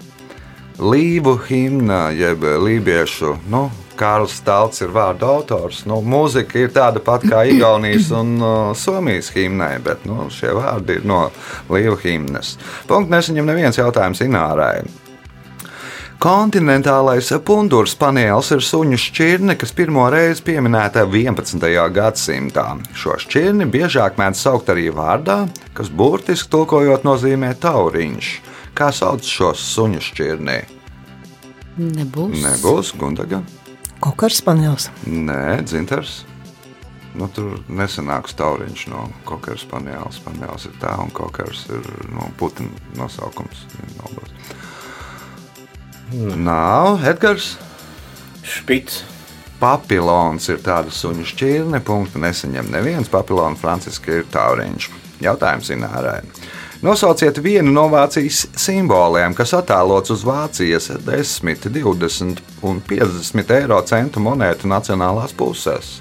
Līvu 0.79 1.36
himna, 1.43 2.08
jeb 2.15 2.43
lībiešu. 2.63 3.34
Nu, 3.51 3.65
Kārls 4.00 4.38
Stalts 4.39 4.79
ir 4.79 4.93
vārdu 4.96 5.27
autors. 5.27 5.81
Nu, 5.89 6.00
mūzika 6.00 6.62
ir 6.62 6.72
tāda 6.75 7.01
pati 7.03 7.27
kā 7.31 7.43
Igaunijas 7.51 8.13
un 8.15 8.38
uh, 8.39 8.53
Somijas 8.79 9.34
himnai, 9.36 9.74
bet 9.84 10.05
nu, 10.08 10.29
šie 10.31 10.53
vārdi 10.55 11.01
ir 11.01 11.08
no 11.08 11.25
Līvu 11.67 12.00
himnas. 12.05 12.55
Punkts 12.88 13.12
nesaņem 13.12 13.51
neviens 13.51 13.79
jautājums 13.79 14.24
Inārai. 14.24 14.88
Kontinentālais 16.19 17.29
pundurs 17.48 17.93
panelis 17.96 18.50
ir 18.51 18.63
suņu 18.63 18.98
šķirne, 19.00 19.53
kas 19.60 19.72
pirmo 19.72 20.03
reizi 20.12 20.43
pieminēta 20.50 21.05
11. 21.08 21.63
gadsimtā. 21.96 22.65
Šo 22.91 23.15
šķirni 23.24 23.67
biežāk 23.72 24.19
mēdz 24.19 24.41
saukt 24.43 24.72
arī 24.72 24.89
vārdā, 24.96 25.46
kas 25.75 25.88
burtiski 25.88 26.51
tulkojot 26.51 27.08
nozīmē 27.08 27.53
tauriņš. 27.63 28.31
Kā 28.79 28.93
sauc 28.95 29.25
šo 29.27 29.50
suņu 29.59 30.00
šķirni? 30.00 30.59
Nebūs. 31.79 32.38
Nebūs 32.39 32.93
Gundaga. 32.95 33.41
Kokars 34.00 34.39
panelis. 34.45 34.86
Nē, 35.03 35.59
dzintars. 35.67 36.21
Nu, 37.19 37.27
tur 37.36 37.57
nesanāks 37.67 38.38
tauriņš 38.39 38.86
no 38.93 39.01
kokars 39.27 39.65
panelis. 39.67 40.21
Panelis 40.24 40.69
ir 40.69 40.77
tā, 40.79 40.93
un 41.03 41.12
kokars 41.12 41.65
ir 41.75 41.89
no 42.13 42.29
putekļa 42.39 42.95
nosaukums. 43.01 43.65
Nodos. 43.98 44.31
Nav 46.39 47.03
Edgars. 47.12 47.57
Špits. 48.48 49.01
Papilons 49.59 50.48
ir 50.48 50.63
tāda 50.63 50.88
suņu 50.95 51.27
šķirne, 51.27 51.83
punktu 51.83 52.24
nesaņem 52.24 52.71
neviens. 52.71 53.12
Papilons 53.12 53.59
franciski 53.59 54.21
ir 54.21 54.31
tauriņš. 54.31 54.88
Jautājums 55.27 55.75
Inārai. 55.75 56.21
Nosauciet 56.79 57.43
vienu 57.43 57.74
no 57.75 57.89
Vācijas 57.91 58.45
simboliem, 58.55 59.33
kas 59.36 59.51
attēlots 59.57 60.13
uz 60.13 60.21
Vācijas 60.24 60.86
10, 61.03 61.65
20 61.75 62.39
un 62.63 62.79
50 62.88 63.51
eiro 63.57 63.81
centu 63.83 64.24
monētu 64.24 64.69
nacionālās 64.71 65.36
puses. 65.36 65.98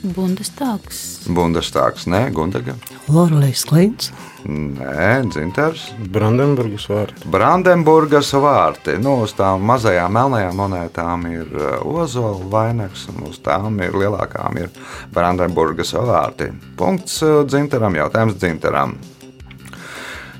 Bundestāgs. 0.00 1.02
Bundestāgs, 1.28 2.08
nē, 2.08 2.30
Gundaga, 2.32 2.78
Lorelijas 3.12 3.66
Klints. 3.68 4.08
Nē, 4.46 5.24
Dzintars. 5.32 5.88
Brandenburgas 6.12 6.86
vārti. 6.90 7.26
Brandenburgas 7.32 8.30
vārti. 8.38 8.94
Nu, 9.02 9.18
uz 9.26 9.34
tām 9.38 9.64
mazajām 9.66 10.14
melnajām 10.14 10.58
monētām 10.58 11.26
ir 11.32 11.52
uh, 11.56 12.02
ozola 12.02 12.38
vainags, 12.52 13.08
un 13.12 13.28
uz 13.30 13.40
tām 13.44 13.80
ir 13.82 13.96
lielākām 13.98 14.60
ir 14.62 14.72
Brandenburgas 15.14 15.94
vārti. 15.96 16.52
Punkts 16.78 17.22
uh, 17.26 17.40
Dzintaram, 17.48 17.98
jautājums 17.98 18.38
Dzintaram. 18.38 18.98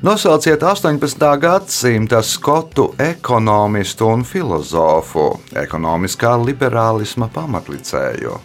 Nosauciet 0.02 0.62
18. 0.62 1.24
gadsimta 1.42 2.22
skotu 2.22 2.92
ekonomistu 3.02 4.06
un 4.06 4.22
filozofu, 4.22 5.32
ekonomiskā 5.58 6.36
liberālisma 6.38 7.26
pamatlicēju. 7.34 8.38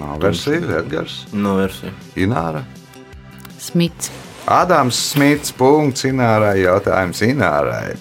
Nav 0.00 0.24
versija, 0.24 0.64
Edgars, 0.80 1.26
No 1.36 1.58
versija. 1.60 1.92
Ināra. 2.16 2.64
Smits. 3.60 4.21
Ādams 4.50 4.98
Smits, 5.12 5.52
punkts 5.54 6.02
Inārai, 6.08 6.64
jautājums 6.64 7.20
Inārai. 7.22 7.94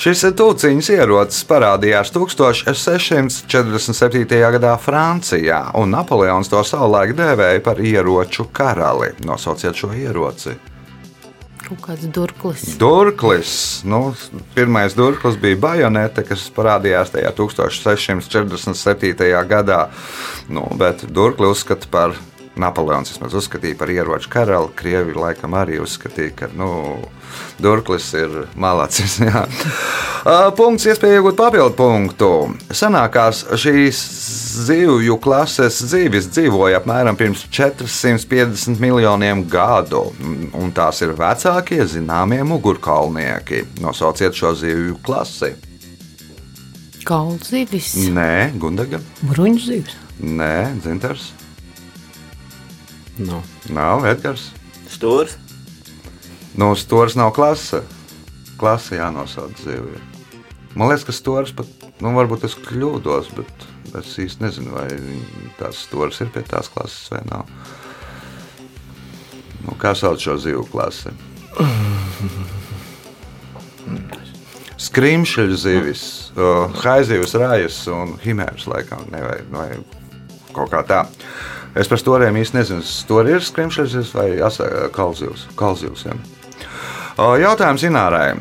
Šis 0.00 0.22
tūciņš 0.32 0.86
ierocis 0.94 1.44
parādījās 1.44 2.08
1647. 2.14 4.38
gadā 4.56 4.72
Francijā, 4.80 5.76
un 5.76 5.92
Napoleons 5.92 6.48
to 6.48 6.64
savulaik 6.64 7.12
dēvēja 7.18 7.60
par 7.66 7.76
ieroču 7.84 8.48
karali. 8.48 9.12
Nosauciet 9.28 9.76
šo 9.76 9.92
ieroci. 9.92 10.56
Kaut 11.66 11.82
kāds 11.84 12.08
durklis. 12.08 12.64
Durklis. 12.80 13.84
Nu, 13.84 14.16
pirmais 14.56 14.96
durklis 14.96 15.36
bija 15.38 15.56
bajonete, 15.60 16.24
kas 16.24 16.48
parādījās 16.56 17.12
tajā 17.12 17.28
1647. 17.36 19.28
gadā. 19.52 19.92
Nu, 20.48 20.64
bet 20.80 21.04
durkli 21.12 21.44
uzskata 21.52 21.84
par 21.92 22.16
Napoleons 22.58 23.12
vismaz 23.12 23.34
uzskatīja 23.38 23.78
par 23.78 23.90
ieroču 23.92 24.30
karali. 24.32 24.72
Krievi 24.76 25.14
laikam 25.14 25.54
arī 25.54 25.78
uzskatīja, 25.80 26.32
ka 26.36 26.48
nu, 26.58 26.70
Durklis 27.62 28.08
ir 28.18 28.34
malacis. 28.58 29.18
jā. 29.28 29.44
Punkts, 30.58 30.88
iespēja 30.90 31.20
iegūt 31.20 31.38
papildu 31.38 31.76
punktu. 31.78 32.30
Senākās 32.74 33.44
šīs 33.60 34.02
zivju 34.66 35.16
klases 35.22 35.78
zivis 35.92 36.28
dzīvoja 36.34 36.82
apmēram 36.82 37.18
pirms 37.20 37.46
450 37.54 38.82
miljoniem 38.82 39.46
gadu, 39.50 40.08
un 40.58 40.74
tās 40.76 41.00
ir 41.06 41.14
vecākie 41.16 41.84
zināmie 41.88 42.42
mugurkaulnieki. 42.50 43.64
Nosauciet 43.84 44.36
šo 44.36 44.56
zivju 44.58 44.98
klasi. 45.06 45.54
Kaulzīvis. 47.06 47.94
Nē, 48.12 48.50
Gundaga. 48.60 49.00
Bruņu 49.24 49.62
zivs. 49.64 49.96
Nē, 50.20 50.80
Dzintars. 50.82 51.30
Nav. 53.20 53.44
Nav 53.68 54.06
Edgars. 54.08 54.48
Stūrs. 54.88 55.36
Nu, 56.56 56.72
stūris 56.76 57.16
nav 57.20 57.34
klase. 57.36 57.82
Klase 58.60 58.96
jānosauc 58.96 59.60
zivju. 59.60 60.00
Man 60.74 60.88
liekas, 60.88 61.04
ka 61.08 61.12
stūris 61.14 61.52
pat, 61.56 61.68
nu, 62.00 62.14
varbūt 62.16 62.46
es 62.48 62.54
kļūdos, 62.56 63.30
bet 63.36 63.66
es 64.00 64.12
īsti 64.22 64.44
nezinu, 64.44 64.72
vai 64.74 64.88
tās 65.58 65.84
stūris 65.86 66.20
ir 66.24 66.30
pie 66.32 66.42
tās 66.46 66.70
klases 66.72 67.10
vai 67.12 67.22
nav. 67.28 67.44
Nu, 69.66 69.76
kā 69.80 69.92
sauc 69.98 70.22
šo 70.22 70.38
zivju 70.40 70.64
klasi? 70.70 71.12
Skrimšļu 74.80 75.56
zivis, 75.60 76.04
uh, 76.38 76.72
haizivs, 76.80 77.34
rājas 77.36 77.82
un 77.92 78.16
himērs 78.22 78.64
laikam, 78.70 79.04
ne, 79.12 79.20
vai, 79.26 79.38
vai 79.52 79.68
kaut 80.56 80.70
kā 80.72 80.80
tā. 80.88 81.02
Es 81.78 81.86
par 81.86 82.00
stūriem 82.02 82.34
īsti 82.40 82.56
nezinu, 82.58 82.82
tur 83.06 83.28
ir 83.30 83.44
skrimšļu 83.46 83.86
zivis 83.86 84.14
vai 84.14 84.30
asa- 84.42 84.88
kalzivs. 84.92 85.46
kalzivs 85.56 86.04
ja. 86.08 86.16
Jautājums 87.18 87.84
Inārai. 87.86 88.38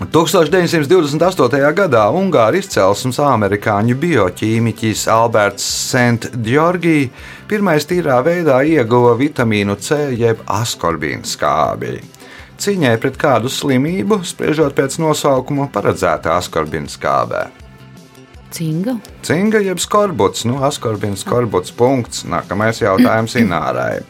1928. 0.00 1.72
gadā 1.76 2.06
Ungāra 2.16 2.56
izcelsmes 2.56 3.18
amerikāņu 3.20 3.94
bioķīmiķis 4.00 5.02
Alberts 5.12 5.66
Sent-Georgi 5.90 7.10
pirmais 7.48 7.84
tīrā 7.84 8.22
veidā 8.24 8.62
ieguva 8.64 9.12
vitamīnu 9.20 9.76
C 9.80 10.16
jeb 10.16 10.40
askorbīnu 10.48 11.28
skābi. 11.28 12.00
Cīņai 12.60 12.96
pret 13.00 13.16
kādu 13.20 13.52
slimību, 13.52 14.22
spriežot 14.24 14.74
pēc 14.76 14.98
nosaukuma, 15.00 15.68
paredzēta 15.72 16.36
askorbīna 16.40 16.88
skābē. 16.88 17.59
Cinga. 18.50 18.96
Cinga 19.22 19.60
jeb 19.62 19.78
skorbuts, 19.78 20.44
nu, 20.48 20.58
askorbīns 20.66 21.22
skorbuts 21.24 21.72
punkts. 21.76 22.24
Nākamais 22.28 22.82
jautājums 22.82 23.36
Inārai. 23.38 24.00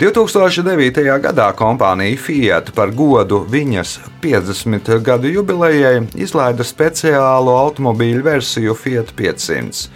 2009. 0.00 1.02
gadā 1.20 1.50
kompānija 1.52 2.16
Fiat 2.16 2.70
par 2.72 2.88
godu 2.96 3.42
viņas 3.44 3.98
50 4.22 4.88
gadu 5.04 5.28
jubilejai 5.28 6.06
izlaida 6.16 6.64
speciālu 6.64 7.52
automobīļu 7.52 8.24
versiju 8.24 8.78
Fiat 8.80 9.12
500, 9.18 9.90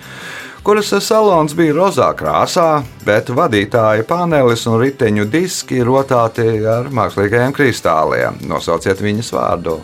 kuras 0.61 0.92
salons 1.06 1.56
bija 1.56 1.78
rozā 1.80 2.11
krāsā, 2.21 2.83
bet 3.09 3.33
vadītāja 3.33 4.04
panelis 4.04 4.68
un 4.68 4.76
riteņu 4.85 5.25
diski 5.33 5.80
rotāti 5.80 6.50
ar 6.68 6.92
mākslīgajiem 6.92 7.56
kristāliem. 7.56 8.44
Nosauciet 8.44 9.00
viņas 9.00 9.33
vārdu. 9.33 9.80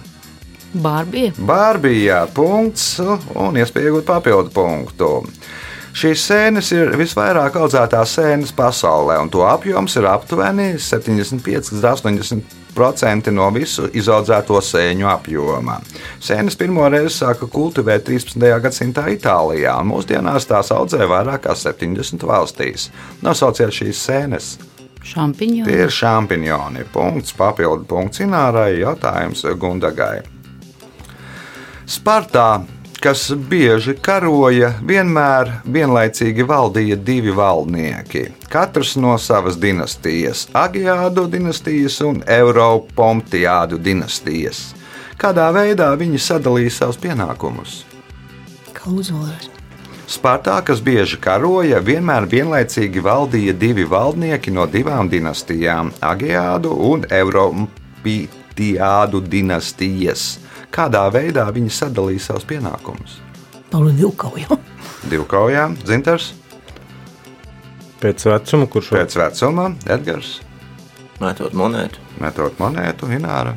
Bārbija. 0.71 1.33
Bārbija 1.35 2.25
punkts 2.35 3.00
un 3.00 3.59
iespēja 3.59 3.91
iegūt 3.91 4.07
papildu 4.07 4.53
punktu. 4.55 5.11
Šīs 5.91 6.23
sēnes 6.23 6.69
ir 6.71 6.93
visvairāk 6.95 7.57
audzētās 7.59 8.12
sēnes 8.15 8.53
pasaulē, 8.55 9.17
un 9.19 9.31
to 9.33 9.43
apjoms 9.43 9.97
ir 9.99 10.07
aptuveni 10.07 10.77
75 10.79 11.73
līdz 11.75 11.89
80% 12.77 13.35
no 13.35 13.49
visu 13.50 13.89
izaudzēto 13.99 14.62
sēņu 14.62 15.11
apjoma. 15.11 15.81
Sēnes 16.23 16.55
pirmo 16.61 16.87
reizi 16.87 17.17
sāka 17.19 17.50
kultivēt 17.50 18.07
13. 18.07 18.47
gadsimtā 18.62 19.09
Itālijā, 19.17 19.75
un 19.83 19.91
mūsdienās 19.91 20.47
tās 20.47 20.71
audzē 20.71 21.11
vairāk 21.11 21.49
kā 21.49 21.59
70 21.59 22.23
valstīs. 22.31 22.93
Nosauciet 23.27 23.75
šīs 23.75 24.07
sēnes. 24.07 24.57
Tie 25.00 25.15
Šampiņoni. 25.15 25.75
ir 25.75 25.91
šampiņoni. 25.91 26.85
Punkts, 26.93 27.33
papildu 27.35 27.89
punkts 27.89 28.21
Inārai, 28.21 28.76
jautājums 28.85 29.43
Gundagai. 29.59 30.21
Spartā, 31.91 32.63
kas 33.03 33.25
bieži 33.35 33.97
karoja, 33.99 34.79
vienmēr 34.87 35.67
vienlaicīgi 35.67 36.45
valdīja 36.47 36.95
divi 37.03 37.35
valdnieki. 37.35 38.31
Katrs 38.53 38.93
no 38.95 39.19
savas 39.19 39.59
dinastijas- 39.59 40.47
Agiādu 40.65 41.26
dinastijas 41.26 41.99
un 42.07 42.23
Eiropomtiādu 42.23 43.83
dinastijas. 43.83 44.71
Kādā 45.19 45.50
veidā 45.50 45.91
viņi 45.99 46.19
sadalīja 46.23 46.71
savus 46.71 46.97
pienākumus? 46.97 47.83
Kā 48.73 48.87
uzvarēs? 48.87 49.50
Spartā, 50.07 50.63
kas 50.65 50.81
bieži 50.81 51.17
karoja, 51.19 51.81
vienmēr 51.83 52.26
vienlaicīgi 52.31 53.03
valdīja 53.03 53.53
divi 53.59 53.85
valdnieki 53.85 54.50
no 54.53 54.67
divām 54.67 55.11
dinastijām- 55.11 55.93
Agiādu 56.13 56.71
un 56.93 57.03
Eiropītiādu 57.03 59.29
dinastijas. 59.29 60.39
Kādā 60.71 61.02
veidā 61.13 61.47
viņi 61.52 61.71
sadalīja 61.75 62.21
savus 62.28 62.45
pienākumus? 62.47 63.19
Pauli 63.71 63.93
divkauja. 63.99 64.59
Divkaujā, 65.11 65.69
Zintars, 65.87 66.33
Pēc 68.00 68.23
vecuma, 68.25 68.65
kurš 68.73 68.87
pēc 68.95 69.15
vecuma, 69.21 69.67
Edgars, 69.93 70.39
Mētot 71.21 71.52
monētu. 71.52 72.00
metot 72.21 72.56
monētu, 72.59 73.11
Ināra, 73.13 73.56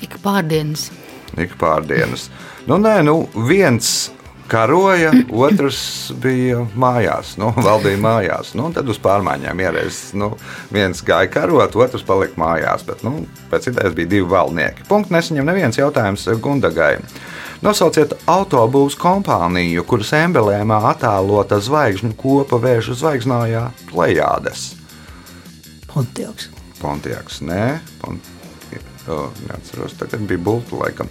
Ik 0.00 0.18
pārdienas. 0.22 0.90
ik 1.36 1.56
pārdienas. 1.58 2.28
Nu, 2.66 2.76
nē, 2.78 3.02
nu, 3.02 3.28
viens 3.48 4.10
karoja, 4.50 5.12
otrs 5.32 5.80
bija 6.22 6.62
mājās, 6.78 7.34
nu, 7.40 7.52
valdīja 7.66 8.00
mājās. 8.02 8.52
Nu, 8.58 8.68
tad 8.74 8.88
uz 8.92 9.00
pārmaiņām 9.02 9.62
ierēs. 9.64 10.00
Nu, 10.18 10.32
viens 10.74 11.02
gāja 11.06 11.30
karot, 11.32 11.76
otrs 11.76 12.06
palika 12.06 12.38
mājās. 12.40 12.86
Bet, 12.86 13.04
nu, 13.06 13.26
pēc 13.52 13.70
idejas 13.72 13.96
bija 13.96 14.12
divi 14.16 14.28
valdnieki. 14.30 14.86
Punkts 14.90 15.14
nesaņem 15.14 15.50
neviens 15.50 15.80
jautājums 15.80 16.28
Gundagai. 16.42 16.96
Nosauciet 17.64 18.12
autobūvas 18.28 18.98
kompāniju, 19.00 19.86
kuras 19.88 20.12
emblēmā 20.18 20.82
attēlota 20.92 21.56
zvaigžņu 21.64 22.12
kopa 22.20 22.60
vēža 22.60 22.98
zvaigznājā 23.00 23.62
Plejādes. 23.88 24.74
Pontiaks. 25.88 26.50
Pontiaks, 26.82 27.40
nē, 27.40 27.78
Pont... 28.02 28.35
o, 29.08 29.30
neatceros, 29.46 29.96
tagad 29.98 30.26
bija 30.28 30.42
Bulta 30.42 30.76
laikam. 30.76 31.10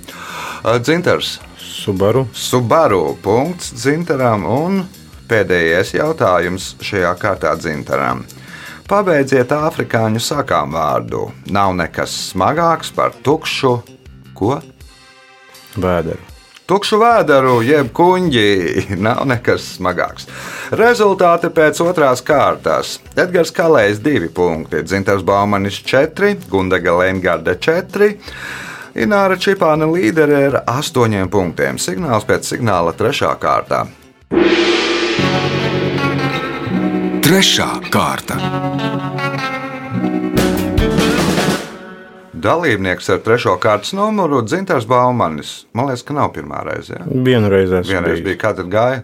Dzintars. 0.82 1.40
Subaru. 1.60 2.26
Subaru 2.34 3.16
punkts 3.24 3.74
dzintaram 3.76 4.46
un 4.50 4.84
pēdējais 5.30 5.96
jautājums 5.98 6.74
šajā 6.86 7.16
kārtā 7.22 7.56
dzintaram. 7.60 8.24
Pabeidziet 8.86 9.50
afrikāņu 9.56 10.22
sakām 10.22 10.76
vārdu. 10.78 11.26
Nav 11.50 11.74
nekas 11.78 12.14
smagāks 12.30 12.94
par 12.94 13.18
tukšu, 13.26 13.80
ko? 14.38 14.60
Vēderu. 15.76 16.35
Tukšu 16.66 16.98
vēderu, 16.98 17.60
jeb 17.62 17.92
kuģi. 17.94 18.96
Nav 19.06 19.22
nekas 19.30 19.68
smagāks. 19.76 20.26
Rezultāti 20.74 21.52
pēc 21.54 21.82
otrās 21.86 22.24
kārtas. 22.26 22.96
Edgars 23.14 23.54
Kalējs 23.54 24.02
2 24.02 24.32
punkti, 24.34 24.82
Dzintars 24.82 25.22
Baumanis 25.26 25.78
4, 25.86 26.50
Gundaga 26.50 26.96
Lengarde 27.04 27.54
4. 27.62 28.10
Ināra 28.98 29.38
Čipāna 29.38 29.86
līdere 29.92 30.42
ar 30.48 30.58
8 30.80 31.30
punktiem. 31.30 31.78
Signāls 31.78 32.26
pēc 32.26 32.50
signāla 32.56 32.96
3. 32.98 33.30
kārtā. 33.38 33.86
Trešā 37.26 37.70
kārta. 37.94 38.42
Dalībnieks 42.46 43.10
ar 43.10 43.22
3. 43.26 43.56
kārtas 43.62 43.94
numuru 43.98 44.44
Dzintars 44.46 44.86
Baumanis. 44.90 45.64
Man 45.74 45.90
liekas, 45.90 46.06
ka 46.06 46.14
nav 46.14 46.32
pirmā 46.36 46.62
reize. 46.68 47.00
Ja? 47.00 47.06
Vienreiz 47.26 47.74
Vienreiz 47.90 48.22
bija, 48.26 48.38
kā 48.44 48.54
tad 48.58 48.70
gāja? 48.74 49.04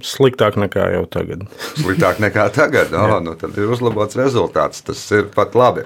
Sliktāk 0.00 0.56
nekā 0.56 0.86
jau 0.94 1.02
tagad. 1.12 1.44
Sliktāk 1.82 2.22
nekā 2.24 2.48
tagad. 2.54 2.94
Oh, 2.96 3.18
nu 3.20 3.36
tad 3.36 3.58
ir 3.60 3.72
uzlabots 3.74 4.16
rezultāts. 4.16 4.80
Tas 4.86 5.04
ir 5.12 5.28
pat 5.34 5.56
labi. 5.58 5.84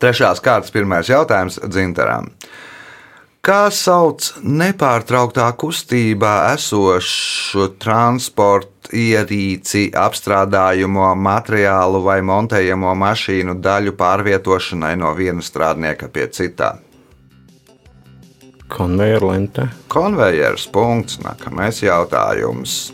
Trešās 0.00 0.38
kārtas 0.40 0.72
pirmais 0.72 1.10
jautājums 1.10 1.58
Dzintaram. 1.66 2.30
Kā 3.44 3.66
sauc 3.72 4.30
nepārtrauktā 4.44 5.48
kustībā 5.58 6.52
esošu 6.54 7.72
transporta 7.80 8.79
ierīci, 8.92 9.88
apstrādājumu 9.96 11.10
materiālu 11.16 12.02
vai 12.04 12.20
montējamo 12.26 12.94
mašīnu 12.98 13.56
daļu 13.62 13.96
pārvietošanai 13.98 14.94
no 15.00 15.12
viena 15.18 15.42
strādnieka 15.44 16.10
pie 16.12 16.28
citā? 16.34 16.76
Konvejeru 18.70 19.32
lentē. 19.32 19.66
Konvejers 19.90 20.68
punkts. 20.70 21.18
Nākamais 21.24 21.82
jautājums. 21.82 22.92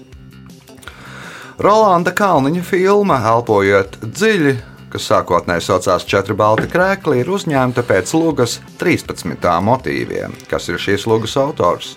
Rolanda 1.60 2.12
Kalniņa 2.16 2.62
filma 2.64 3.16
Elpojot 3.30 3.98
dziļi, 4.04 4.56
kas 4.92 5.08
sākotnēji 5.10 5.64
saucās 5.64 6.04
Četri 6.08 6.36
balti 6.36 6.68
krēkli, 6.72 7.22
ir 7.22 7.30
uzņemta 7.32 7.84
pēc 7.88 8.12
lugas 8.16 8.58
13. 8.80 9.36
motīviem. 9.64 10.36
Kas 10.50 10.68
ir 10.68 10.80
šīs 10.80 11.08
lugas 11.08 11.36
autors? 11.40 11.94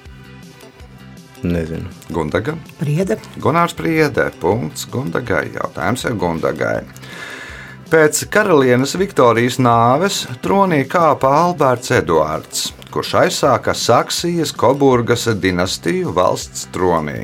Nezinu. 1.44 1.88
Gundaga, 2.12 2.56
Priede. 2.80 3.18
Gunārs 3.40 3.76
Priedē, 3.78 4.30
punkts 4.42 4.88
Gundagai. 4.92 5.46
Jautājums 5.56 6.04
ir 6.10 6.18
Gundagai. 6.20 6.82
Pēc 7.90 8.26
karalienes 8.30 8.94
Viktorijas 9.00 9.58
nāves 9.58 10.22
tronī 10.44 10.84
kāpa 10.86 11.32
Alberts 11.48 11.90
Eduards, 11.96 12.68
kurš 12.94 13.16
aizsāka 13.24 13.74
Saksijas 13.74 14.52
Koburgas 14.54 15.26
dinastiju 15.42 16.14
valsts 16.14 16.68
tronī. 16.76 17.24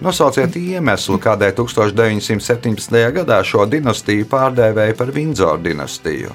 Nosauciet 0.00 0.56
iemeslu, 0.56 1.20
kādēļ 1.20 1.54
1917. 1.60 2.98
gadā 3.20 3.42
šo 3.44 3.68
dinastiju 3.68 4.26
pārdēvēja 4.32 4.96
par 4.96 5.12
Vindzoru 5.12 5.60
dinastiju. 5.68 6.32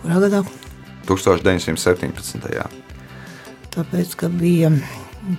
Kurā 0.00 0.24
gadā? 0.24 0.42
1917. 1.06 2.87
Tāpēc, 3.74 4.14
ka 4.18 4.28
bija 4.32 4.70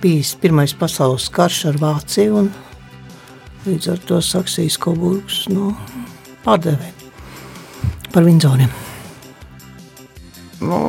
bijis 0.02 0.34
Pirmais 0.40 0.74
pasaules 0.76 1.28
karš 1.34 1.64
ar 1.72 1.80
Vāciju 1.82 2.42
un 2.42 2.50
līdz 3.66 3.90
ar 3.92 4.02
to 4.08 4.20
Saksijas 4.24 4.78
Koburgas 4.80 5.44
nu, 5.52 5.72
pārdevēja 6.44 7.00
par 8.10 8.26
Vindzoriem. 8.26 8.70
Nu, 10.60 10.80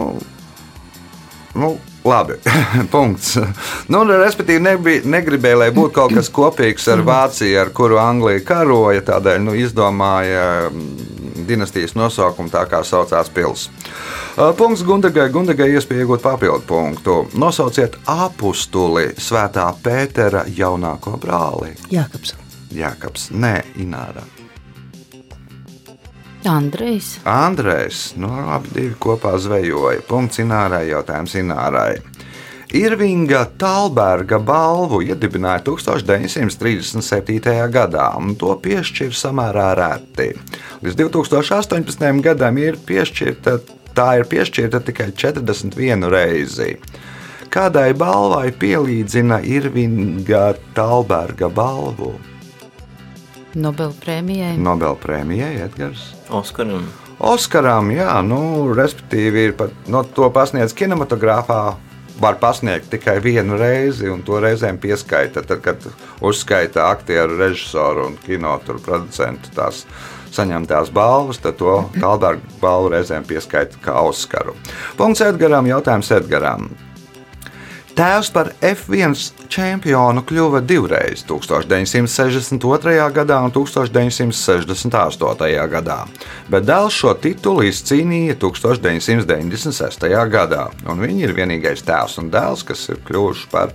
nu, 1.55 1.69
labi, 2.03 2.37
punkts. 2.93 3.35
Nu, 3.91 4.03
respektīvi, 4.09 4.63
nebija, 4.63 5.03
negribēja, 5.05 5.59
lai 5.63 5.69
būtu 5.75 5.93
kaut 5.95 6.15
kas 6.17 6.31
kopīgs 6.33 6.87
ar 6.91 7.03
Vāciju, 7.05 7.59
ar 7.61 7.71
kuru 7.75 7.99
Anglija 8.01 8.43
karoja. 8.45 9.03
Tādēļ 9.11 9.43
nu, 9.45 9.55
izdomāja 9.57 10.69
mm, 10.69 11.45
dinastijas 11.49 11.95
nosaukumu, 11.99 12.51
tā 12.53 12.65
kā 12.69 12.83
saucās 12.87 13.31
pilsēta. 13.33 13.91
Punkts 14.57 14.85
Gundagai. 14.87 15.27
Gundagai 15.33 15.67
iespēja 15.75 16.05
iegūt 16.05 16.23
papildu 16.23 16.63
punktu. 16.67 17.17
Nosauciet 17.35 17.97
apustuli 18.09 19.09
Svētā 19.19 19.67
Pētera 19.83 20.45
jaunāko 20.47 21.17
brāli. 21.21 21.75
Jākaps. 21.91 22.37
Jākaps, 22.71 23.27
nē, 23.35 23.57
Ināra. 23.83 24.23
Andrejs. 26.45 27.19
Andrejs, 27.23 28.13
nu, 28.17 28.29
abi 28.55 28.69
divi 28.73 28.95
kopā 28.99 29.37
zvejoja. 29.37 30.01
Punkts 30.07 30.39
Inārai, 30.41 30.87
jautājums 30.89 31.35
Inārai. 31.37 32.01
Irvinga 32.71 33.43
Talberga 33.59 34.39
balvu 34.39 35.01
iedibināja 35.03 35.59
1937. 35.67 37.67
gadā, 37.73 38.05
un 38.17 38.35
to 38.39 38.55
piešķīra 38.63 39.17
samērā 39.21 39.65
reti. 39.75 40.29
Līdz 40.81 40.95
2018. 41.01 42.21
gadam 42.23 42.57
ir 42.63 42.79
piešķirta, 42.87 43.57
tā 43.97 44.07
ir 44.21 44.25
piešķirta 44.31 44.79
tikai 44.87 45.09
41 45.11 46.07
reizi. 46.13 46.77
Kādai 47.51 47.91
balvai 47.91 48.55
pielīdzina 48.55 49.43
Irvinga 49.43 50.55
Talberga 50.71 51.51
balvu? 51.51 52.15
Nobelprēmijai. 53.59 54.55
Nobelprēmijai 54.55 55.59
Edgars. 55.67 56.20
Oskaram. 56.31 56.85
Oskaram, 57.21 57.91
jā, 57.93 58.13
nu, 58.25 58.71
respektīvi, 58.73 59.47
ir 59.49 59.55
pat, 59.57 59.73
no, 59.91 60.03
to 60.03 60.29
pasniedz 60.33 60.75
kinematogrāfā. 60.77 61.61
Var 62.21 62.35
pasniegt 62.37 62.91
tikai 62.91 63.15
vienu 63.23 63.55
reizi, 63.57 64.05
un 64.11 64.19
to 64.25 64.37
reizēm 64.43 64.77
pieskaita. 64.81 65.41
Tad, 65.47 65.61
kad 65.65 65.85
uzskaita 66.21 66.83
aktieru, 66.91 67.37
režisoru 67.39 68.11
un 68.11 68.17
kino 68.21 68.59
producentu 68.67 69.49
tās 69.55 69.85
saņemtās 70.35 70.91
balvas, 70.93 71.41
tad 71.41 71.57
to 71.59 71.79
Kalnberga 71.97 72.59
balvu 72.61 72.93
reizēm 72.93 73.25
pieskaita 73.27 73.81
kā 73.81 73.97
Oskaru. 74.05 74.53
Punkts 74.99 75.23
Edgaram, 75.25 75.67
jautājums 75.71 76.11
Edgaram. 76.13 76.69
Tēvs 77.91 78.29
par 78.31 78.53
F1 78.63 79.11
čempionu 79.51 80.21
kļuva 80.23 80.61
divreiz, 80.63 81.25
1962. 81.27 83.11
gadā 83.11 83.41
un 83.43 83.51
1968. 83.51 85.67
gadā, 85.73 85.97
bet 86.47 86.63
dēls 86.69 86.95
šo 86.95 87.11
titulu 87.19 87.65
izcīnīja 87.67 88.37
1996. 88.39 90.07
gadā. 90.31 90.71
Un 90.87 91.03
viņi 91.03 91.27
ir 91.27 91.35
vienīgais 91.35 91.83
tēvs 91.87 92.15
un 92.23 92.31
dēls, 92.31 92.63
kas 92.67 92.79
ir 92.93 92.97
kļuvuši 93.09 93.45
par 93.51 93.67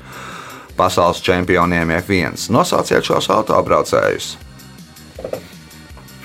pasaules 0.76 1.20
čempioniem 1.24 1.88
F1. 2.00 2.50
Nosauciet 2.56 3.04
šos 3.04 3.28
autobraucējus. 3.36 4.26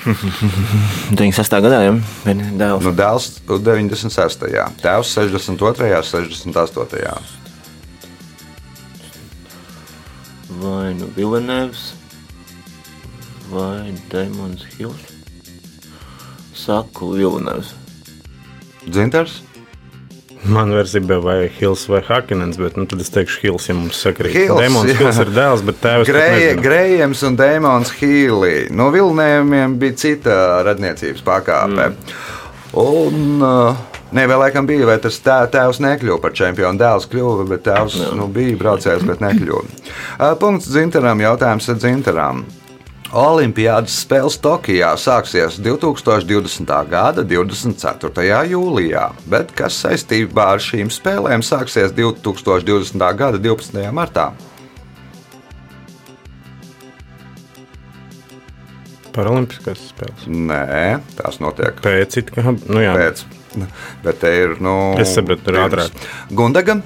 96. 1.11 1.59
gadā 1.61 1.83
jau 1.85 1.93
bija 2.23 2.35
dēls. 2.57 2.81
Nu, 2.87 2.91
dēls 2.95 3.25
96. 3.51 4.47
tēvs 4.81 5.07
62. 5.19 5.91
un 5.99 6.03
68. 6.07 7.40
Vai 10.61 10.93
nu 10.93 11.07
Vilnius, 11.15 11.93
vai 13.49 13.93
Daimons 14.09 14.65
Hills. 14.77 15.07
Saku 16.53 17.15
Vilnius. 17.15 17.73
Dzintars. 18.85 19.41
Man 20.43 20.73
versija 20.73 21.01
bija 21.01 21.19
vai 21.19 21.49
Hills 21.59 21.87
vai 21.89 22.01
Hakinens, 22.07 22.57
bet 22.57 22.77
nu, 22.77 22.85
tad 22.85 23.01
es 23.01 23.09
teikšu 23.13 23.41
Hills, 23.41 23.67
ja 23.69 23.75
mums 23.77 23.97
sakrīt. 24.05 24.33
Hills, 24.37 24.61
Demons 24.61 24.89
jā. 24.89 24.97
Hills 25.01 25.21
ir 25.21 25.33
dēls, 25.33 25.65
bet 25.65 25.81
tēvs 25.81 26.13
nezinu. 26.13 26.63
Grējams 26.65 27.25
un 27.25 27.37
Dēmons 27.41 27.93
Hīlī. 27.97 28.55
No 28.73 28.91
Vilnējumiem 28.93 29.79
bija 29.81 29.97
cita 30.01 30.35
radniecības 30.65 31.25
pakāpe. 31.25 31.89
Mm. 31.89 32.19
Un, 32.81 33.41
uh, 33.45 33.90
Ne, 34.11 34.25
vēl 34.27 34.41
laikam 34.43 34.67
bija, 34.67 34.83
vai 34.89 34.97
tas 34.99 35.19
tā, 35.23 35.37
tēvs 35.51 35.79
nekļuva 35.83 36.19
par 36.23 36.33
čempionu. 36.35 36.79
Dēls 36.79 37.07
kļuva, 37.11 37.45
bet 37.47 37.63
tēvs 37.63 37.99
nu, 38.19 38.27
bija 38.31 38.57
braucējs, 38.59 39.05
bet 39.07 39.23
nekļuva. 39.23 39.63
Punkts 40.41 40.67
Zintaram, 40.71 41.23
jautājums 41.23 41.69
ir 41.71 41.79
Zintaram. 41.79 42.43
Olimpiādas 43.11 43.97
spēles 44.05 44.37
Tokijā 44.39 44.93
sāksies 44.99 45.57
2020. 45.59 46.69
gada 46.91 47.25
24. 47.27 48.37
jūlijā, 48.51 49.09
bet 49.31 49.51
kas 49.55 49.81
saistībā 49.83 50.45
ar 50.53 50.63
šīm 50.63 50.91
spēlēm 50.91 51.43
sāksies 51.43 51.91
2020. 51.95 53.03
gada 53.19 53.39
12. 53.39 53.83
martā? 53.95 54.29
Paralimpiskās 59.11 59.83
spēles. 59.91 60.27
Nē, 60.31 61.01
tās 61.17 61.43
notiek 61.43 61.83
Pēc 61.83 62.19
it 62.21 62.31
kā, 62.31 62.55
nu 62.55 62.79
jā, 62.79 62.95
pēc. 62.95 63.27
Bet 64.03 64.19
te 64.21 64.31
ir. 64.31 64.57
Nu, 64.63 64.95
Es 65.01 65.11
sapratu, 65.15 65.43
tur 65.49 65.57
ātrāk. 65.65 66.03
Gundaga? 66.31 66.77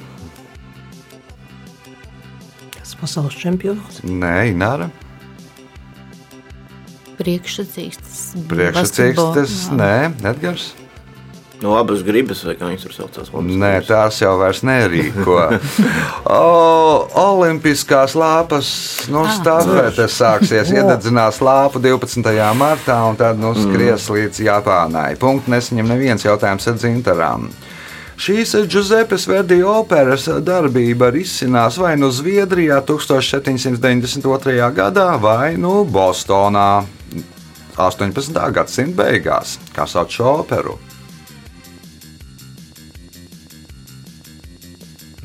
Tas 2.78 2.96
pasaules 3.00 3.36
čempionāts. 3.38 4.02
Nē, 4.06 4.34
Ināra. 4.54 4.90
Priekšsacīkstes. 7.20 8.24
Priekšsacīkstes. 8.50 9.60
Nē, 9.78 9.94
Edgars. 10.34 10.74
No 11.66 11.74
abas 11.80 12.04
gribas, 12.06 12.44
vai 12.46 12.54
kā 12.60 12.68
viņas 12.70 12.84
tur 12.86 12.94
saucās? 12.94 13.32
Nē, 13.34 13.72
gribas. 13.80 13.88
tās 13.88 14.20
jau 14.22 14.36
vairs 14.38 14.60
nerīko. 14.62 15.40
o, 16.30 16.42
olimpiskās 17.24 18.14
lāpas 18.14 18.70
nu, 19.10 19.24
stāvēs 19.40 19.98
sāksies. 20.14 20.70
Iededzinās 20.76 21.42
lāpu 21.42 21.82
12. 21.82 22.30
martā 22.60 23.00
un 23.10 23.18
tad 23.18 23.42
nu, 23.42 23.56
skries 23.58 24.06
līdz 24.14 24.44
Japānai. 24.46 25.16
Punkts 25.18 25.50
nesaņem 25.50 25.90
neviens 25.90 26.28
jautājums 26.28 26.70
ar 26.70 26.78
dzintarām. 26.78 27.50
Šīs 28.22 28.54
Giuseppes 28.70 29.26
Verdi 29.28 29.58
operas 29.66 30.30
darbība 30.46 31.10
risinās 31.12 31.82
vai 31.82 31.96
nu 31.98 32.14
Zviedrijā 32.14 32.78
1792. 32.86 34.70
gadā, 34.78 35.12
vai 35.18 35.56
nu 35.58 35.82
Bostonā 35.84 36.86
18. 37.76 38.52
gadsimta 38.54 39.02
beigās. 39.02 39.58
Kā 39.74 39.90
sauc 39.90 40.14
šo 40.14 40.44
operu? 40.46 40.78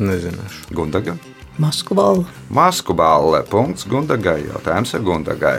Nezināšu. 0.01 0.71
Gundaga. 0.75 1.17
Masku 1.61 1.95
balva. 1.95 2.25
Masku 2.49 2.97
balle. 2.97 3.43
Punkts 3.51 3.85
Gundagai. 3.89 4.41
Jautājums 4.49 4.95
ir 4.97 5.05
Gundagai. 5.05 5.59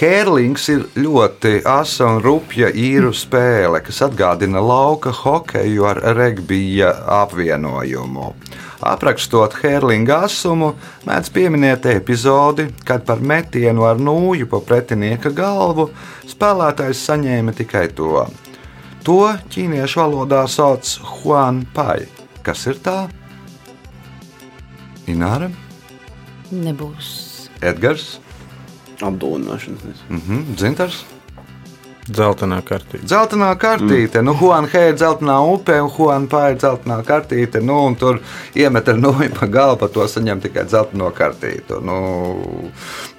Hērlings 0.00 0.68
ir 0.72 0.84
ļoti 0.96 1.58
asa 1.68 2.06
un 2.08 2.22
rupja 2.24 2.70
īru 2.72 3.10
spēle, 3.12 3.82
kas 3.84 3.98
atgādina 4.06 4.62
lauka 4.64 5.12
hokeju 5.12 5.84
ar 5.90 6.00
regbija 6.16 6.92
apvienojumu. 7.20 8.30
Aprakstot 8.80 9.58
Hērlinga 9.60 10.22
asumu, 10.24 10.70
mēdz 11.04 11.32
pieminēt 11.34 11.88
epizodi, 11.90 12.70
kad 12.88 13.04
par 13.08 13.20
metienu 13.20 13.84
ar 13.84 14.00
nūju 14.00 14.48
pa 14.48 14.62
pretinieka 14.64 15.34
galvu 15.36 15.90
spēlētājs 16.30 17.02
saņēma 17.10 17.56
tikai 17.58 17.90
to. 17.92 18.24
To 19.04 19.18
ķīniešu 19.52 20.00
valodā 20.00 20.46
sauc 20.48 20.96
Huan 21.18 21.66
Pai. 21.76 22.19
Kas 22.46 22.64
ir 22.70 22.80
tā? 22.80 23.04
Ināra? 25.10 25.50
Nebūs. 26.50 27.14
Edgars, 27.60 28.18
Apdulināšanas. 29.00 30.04
mhm, 30.08 30.54
Dzintars. 30.56 31.04
Zeltainā 32.10 32.58
kartīte. 32.66 33.06
Zeltainā 33.06 33.50
kartīte, 33.60 34.18
mm. 34.18 34.26
nu, 34.26 34.32
Huanhe 34.40 34.82
ir 34.88 34.96
zeltainā 34.98 35.36
upe, 35.46 35.76
un 35.84 35.90
Huanpa 35.94 36.46
ir 36.50 36.58
zeltainā 36.62 36.96
kartīte. 37.06 37.60
Nu, 37.62 37.76
un 37.86 37.94
tur 38.00 38.18
iemet 38.56 38.88
ar 38.90 38.98
nūju 38.98 39.30
pa 39.36 39.46
galvu, 39.46 39.78
par 39.82 39.92
to 39.94 40.06
saņem 40.10 40.40
tikai 40.42 40.64
zeltaino 40.72 41.10
kartīti. 41.14 41.78
Nu, 41.86 42.00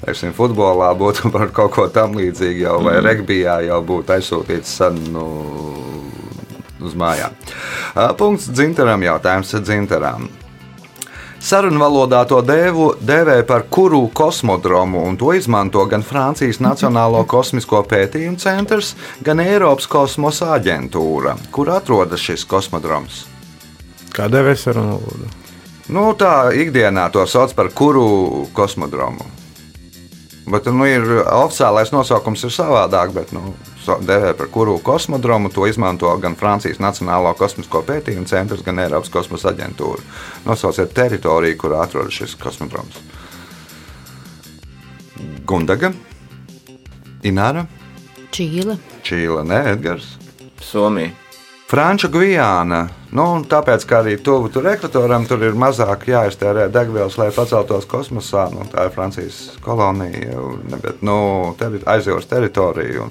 teiksim, 0.02 0.34
futbolā 0.36 0.92
būtu 0.98 1.30
par 1.36 1.54
kaut 1.56 1.76
ko 1.78 1.88
tam 1.94 2.18
līdzīgu, 2.20 2.66
jau, 2.66 2.78
vai 2.84 2.98
regbijā 3.06 3.62
jau 3.70 3.80
būtu 3.94 4.18
aizsūtīts 4.18 4.76
sen 4.82 5.00
nu, 5.14 5.28
uz 6.86 6.96
mājām. 6.98 7.36
Punkts 8.20 8.50
dzintaram 8.52 9.04
jautājums 9.06 9.56
dzintaram. 9.62 10.30
Sarunvalodā 11.41 12.20
to 12.30 12.38
dēvu, 12.46 12.88
dēvē 13.02 13.39
par 13.50 13.63
kuru 13.74 14.04
kosmodromu, 14.13 15.02
un 15.10 15.15
to 15.17 15.32
izmanto 15.34 15.82
gan 15.89 16.04
Francijas 16.06 16.60
Nacionālo 16.62 17.24
kosmisko 17.26 17.82
pētījumu 17.89 18.38
centrs, 18.38 18.94
gan 19.26 19.41
Eiropas 19.41 19.89
kosmosa 19.89 20.52
aģentūra, 20.60 21.34
kur 21.50 21.74
atrodas 21.74 22.22
šis 22.22 22.46
kosmodroms. 22.46 23.24
Kādā 24.13 24.44
vesarā 24.46 24.86
valodā? 24.91 25.32
Nu, 25.89 26.12
tā 26.13 26.52
ikdienā 26.54 27.10
to 27.12 27.26
sauc 27.26 27.56
par 27.58 27.72
kuru 27.74 28.46
kosmodromu. 28.54 29.26
Bet 30.46 30.70
nu, 30.70 30.86
ir 30.86 31.04
oficiālais 31.26 31.89
nosaukums 31.94 32.46
ir 32.46 32.54
savādāk, 32.54 33.15
bet 33.17 33.34
nu, 33.34 33.56
dēvē 33.86 34.34
par 34.38 34.50
kuru 34.54 34.78
kosmodromu 34.84 35.50
to 35.54 35.65
izmanto 35.67 36.12
gan 36.22 36.36
Francijas 36.39 36.80
Nacionālo 36.84 37.34
kosmisko 37.38 37.82
pētījumu 37.88 38.28
centrs, 38.30 38.63
gan 38.65 38.80
Eiropas 38.84 39.10
kosmosa 39.13 39.52
aģentūra. 39.52 40.04
Nosauciet 40.46 40.94
teritoriju, 40.94 41.58
kur 41.58 41.76
atrodas 41.80 42.13
šis 42.13 42.38
kosmodroms. 42.41 43.02
Gundaga, 45.46 45.91
Ināra, 47.28 47.65
Čīle. 48.32 48.78
Čīla, 49.04 49.44
Nē, 49.44 49.58
Edgars. 49.74 50.13
Somija. 50.63 51.12
Franču 51.72 52.10
Gvijāna. 52.12 52.82
Nu, 53.16 53.26
tāpēc, 53.48 53.86
ka 53.88 54.02
arī 54.02 54.18
tuvu 54.20 54.50
tur 54.52 54.66
ekvatoram 54.74 55.24
tur 55.28 55.40
ir 55.48 55.54
mazāk 55.56 56.02
jāiztērē 56.10 56.66
degvielas, 56.72 57.16
lai 57.20 57.30
paceltos 57.32 57.86
kosmosā. 57.88 58.50
Nu, 58.52 58.66
tā 58.72 58.90
ir 58.90 58.92
Francijas 58.92 59.38
kolonija, 59.64 60.36
bet 60.84 61.00
nu, 61.08 61.16
teri, 61.60 61.80
aizjūras 61.94 62.28
teritorija. 62.28 63.06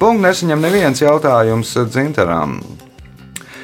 Punkts 0.00 0.24
nesaņem 0.24 0.64
neviens 0.64 1.02
jautājums 1.04 1.74
dzintarām. 1.92 2.56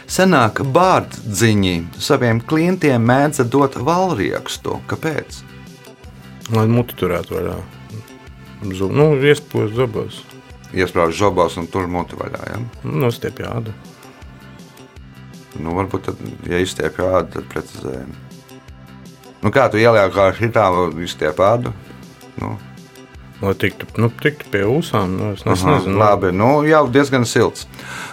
Senāk 0.05 0.61
bārdziņi 0.77 1.75
saviem 1.97 2.43
klientiem 2.45 3.09
mēdza 3.09 3.49
dot 3.49 3.81
valriekstu. 3.89 4.83
Kāpēc? 4.91 5.41
Lai 6.53 6.67
muti 6.69 7.01
turētu 7.01 7.39
vaļā. 7.39 7.57
Zu- 8.77 8.93
Nu, 8.93 9.15
iespūst 9.17 9.81
zobos. 9.81 10.21
Iesprāst 10.77 11.17
žobos 11.17 11.57
un 11.57 11.73
tur 11.73 11.89
muti 11.89 12.21
vaļā. 12.21 12.45
Ja? 12.53 12.61
Nostiep 12.85 13.41
jāda. 13.41 13.73
Nu, 15.63 15.75
varbūt, 15.79 16.09
tad, 16.11 16.23
ja 16.51 16.59
izstiep 16.63 16.99
ādu, 17.05 17.37
tad 17.37 17.49
precizējam. 17.53 18.15
Nu, 19.45 19.53
kā 19.53 19.67
tu 19.71 19.79
ieliek 19.79 20.15
kā 20.15 20.31
šitā, 20.37 20.69
izstiep 21.05 21.41
ādu? 21.45 21.75
Nu, 22.41 22.57
Lai 23.45 23.53
tiktu, 23.61 23.87
nu, 24.01 24.09
tiktu 24.23 24.47
pie 24.49 24.63
ūsām. 24.65 25.17
Nu, 25.19 25.31
es, 25.35 25.43
aha, 25.45 25.75
nezinu. 25.77 25.99
labi, 26.01 26.31
nu, 26.33 26.51
jau 26.65 26.85
diezgan 26.89 27.27
silts. 27.29 27.67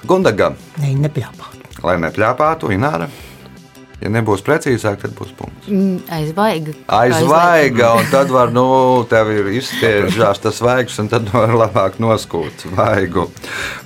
Gundaga, 0.10 0.52
Nē, 0.82 0.96
nepļāpāt. 1.06 1.78
lai 1.86 1.98
nepļāpātu, 2.02 2.72
Ināra. 2.76 3.08
Ja 4.02 4.10
nebūs 4.10 4.42
precīzāk, 4.42 4.98
tad 5.04 5.12
būs 5.14 5.30
punkts. 5.38 5.68
Mm, 5.70 6.00
Aizvaiga. 6.10 6.74
Aizvaiga, 6.98 7.92
un 8.00 8.08
tad 8.10 8.32
var, 8.34 8.50
nu, 8.50 8.66
tev 9.10 9.30
ir 9.30 9.52
izspiežās 9.60 10.42
tas 10.42 10.58
vaigs, 10.66 10.98
un 11.04 11.12
tad 11.12 11.30
var 11.30 11.54
labāk 11.54 12.00
noskūt 12.02 12.66
vaigu. 12.74 13.28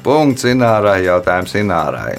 Punkts 0.07 0.47
Inārai, 0.47 1.01
jautājums 1.09 1.57
Inārai. 1.59 2.15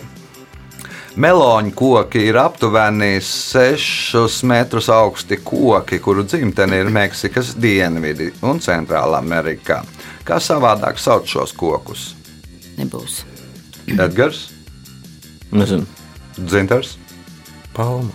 Meloņu 1.17 1.73
koki 1.73 2.27
ir 2.29 2.37
aptuveni 2.37 3.23
6 3.25 4.43
metrus 4.45 4.91
augsti 4.93 5.39
koki, 5.41 5.97
kuru 6.05 6.27
dzimtene 6.29 6.83
ir 6.83 6.91
Meksikas 6.93 7.55
dienvidi 7.57 8.29
un 8.45 8.61
Centrālā 8.61 9.23
Amerikā. 9.25 9.81
Kā 10.29 10.37
savādāk 10.43 11.01
sauc 11.01 11.25
šos 11.31 11.57
kokus? 11.57 12.11
Nebūs. 12.77 13.23
Edgars, 13.97 14.51
Nezinu. 15.57 15.87
Dzintars, 16.37 16.99
Palma. 17.73 18.13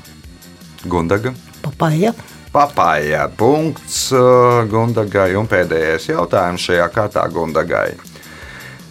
Gundaga. 0.85 1.33
Papaja. 1.61 2.13
Papāja 2.51 3.29
punkts 3.39 4.09
uh, 4.11 4.61
Gundagai 4.67 5.31
un 5.39 5.47
pēdējais 5.47 6.09
jautājums 6.11 6.65
šajā 6.67 6.87
kārtā 6.91 7.23
Gundagai. 7.31 7.95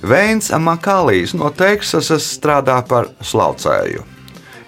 Veins 0.00 0.48
Makālijs 0.50 1.34
no 1.36 1.50
Teksasas 1.52 2.24
strādā 2.38 2.78
par 2.88 3.10
slaucēju. 3.20 4.06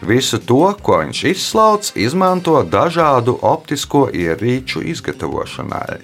Visu 0.03 0.39
to, 0.43 0.75
ko 0.83 0.99
viņš 1.01 1.25
izslauc, 1.31 1.93
izmanto 1.97 2.59
dažādu 2.67 3.39
optisko 3.41 4.09
ierīču 4.13 4.83
izgatavošanai. 4.93 6.01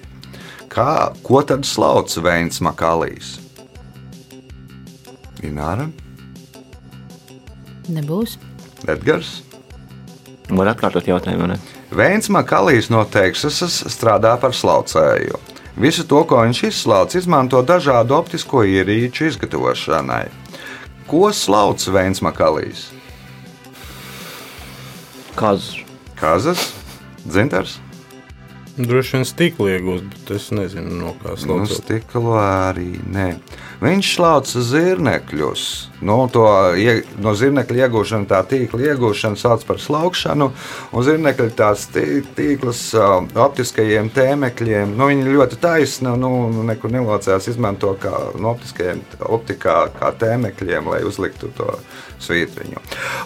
Kā, 0.71 1.11
ko 1.23 1.43
tad 1.43 1.67
slauc 1.67 2.13
Veins 2.23 2.61
Makālijs? 2.63 3.37
Ināra, 5.45 5.89
Nebūs. 7.89 8.37
Edgars. 8.89 9.39
Var 10.49 10.69
atkārtot 10.71 11.07
jautājumu, 11.09 11.47
ne? 11.49 11.57
Veins 11.93 12.29
Makālijs 12.33 12.89
no 12.93 13.01
Teksasas 13.09 13.81
strādā 13.89 14.35
par 14.41 14.53
slaucēju. 14.53 15.37
Visu 15.79 16.03
to, 16.07 16.23
ko 16.27 16.41
viņš 16.43 16.63
izslauc, 16.67 17.15
izmanto 17.15 17.61
dažādu 17.63 18.17
optisko 18.17 18.65
ierīču 18.67 19.29
izgatavošanai. 19.29 20.25
Ko 21.07 21.29
slauc 21.33 21.85
Veins 21.87 22.19
Makālijs? 22.21 22.89
Kāds? 25.39 25.71
Kazas, 26.19 26.73
dzintars, 27.23 27.79
Droši 28.79 29.17
vien 29.17 29.25
stikli 29.27 29.73
iegūst, 29.75 30.05
bet 30.07 30.29
es 30.37 30.45
nezinu, 30.55 30.93
no 31.01 31.09
kā 31.19 31.33
nu, 31.33 31.39
slaucot. 31.41 31.81
stiklu 31.81 32.37
arī 32.39 32.93
nē. 33.11 33.33
Viņš 33.83 34.11
slauc 34.15 34.47
zirnekļus. 34.47 35.88
Nu, 36.01 36.15
to, 36.31 36.45
no 37.19 37.33
zirnekļa 37.35 37.85
iegūšana, 37.85 38.27
tā 38.29 38.39
tīkla 38.47 38.93
iegūšana 38.93 39.39
sauc 39.39 39.65
par 39.67 39.81
slaukšanu. 39.83 40.49
Zirnekļi 40.95 41.49
tās 41.59 41.87
tī- 41.91 42.21
tīklas 42.37 42.81
optiskajiem 43.35 44.11
tēmekļiem. 44.15 44.95
Nu, 44.95 45.09
ļoti 45.09 45.59
taisni, 45.59 46.13
nu, 46.19 46.31
nekur 46.63 46.93
nelocās 46.95 47.49
izmanto 47.51 47.95
kā 47.99 48.13
no 48.39 48.53
optiskajiem 48.55 49.01
optikā, 49.27 49.79
kā 49.99 50.13
tēmekļiem, 50.23 50.87
lai 50.93 51.01
uzliktu 51.07 51.51
to 51.57 51.73
svītriņu. 52.19 52.81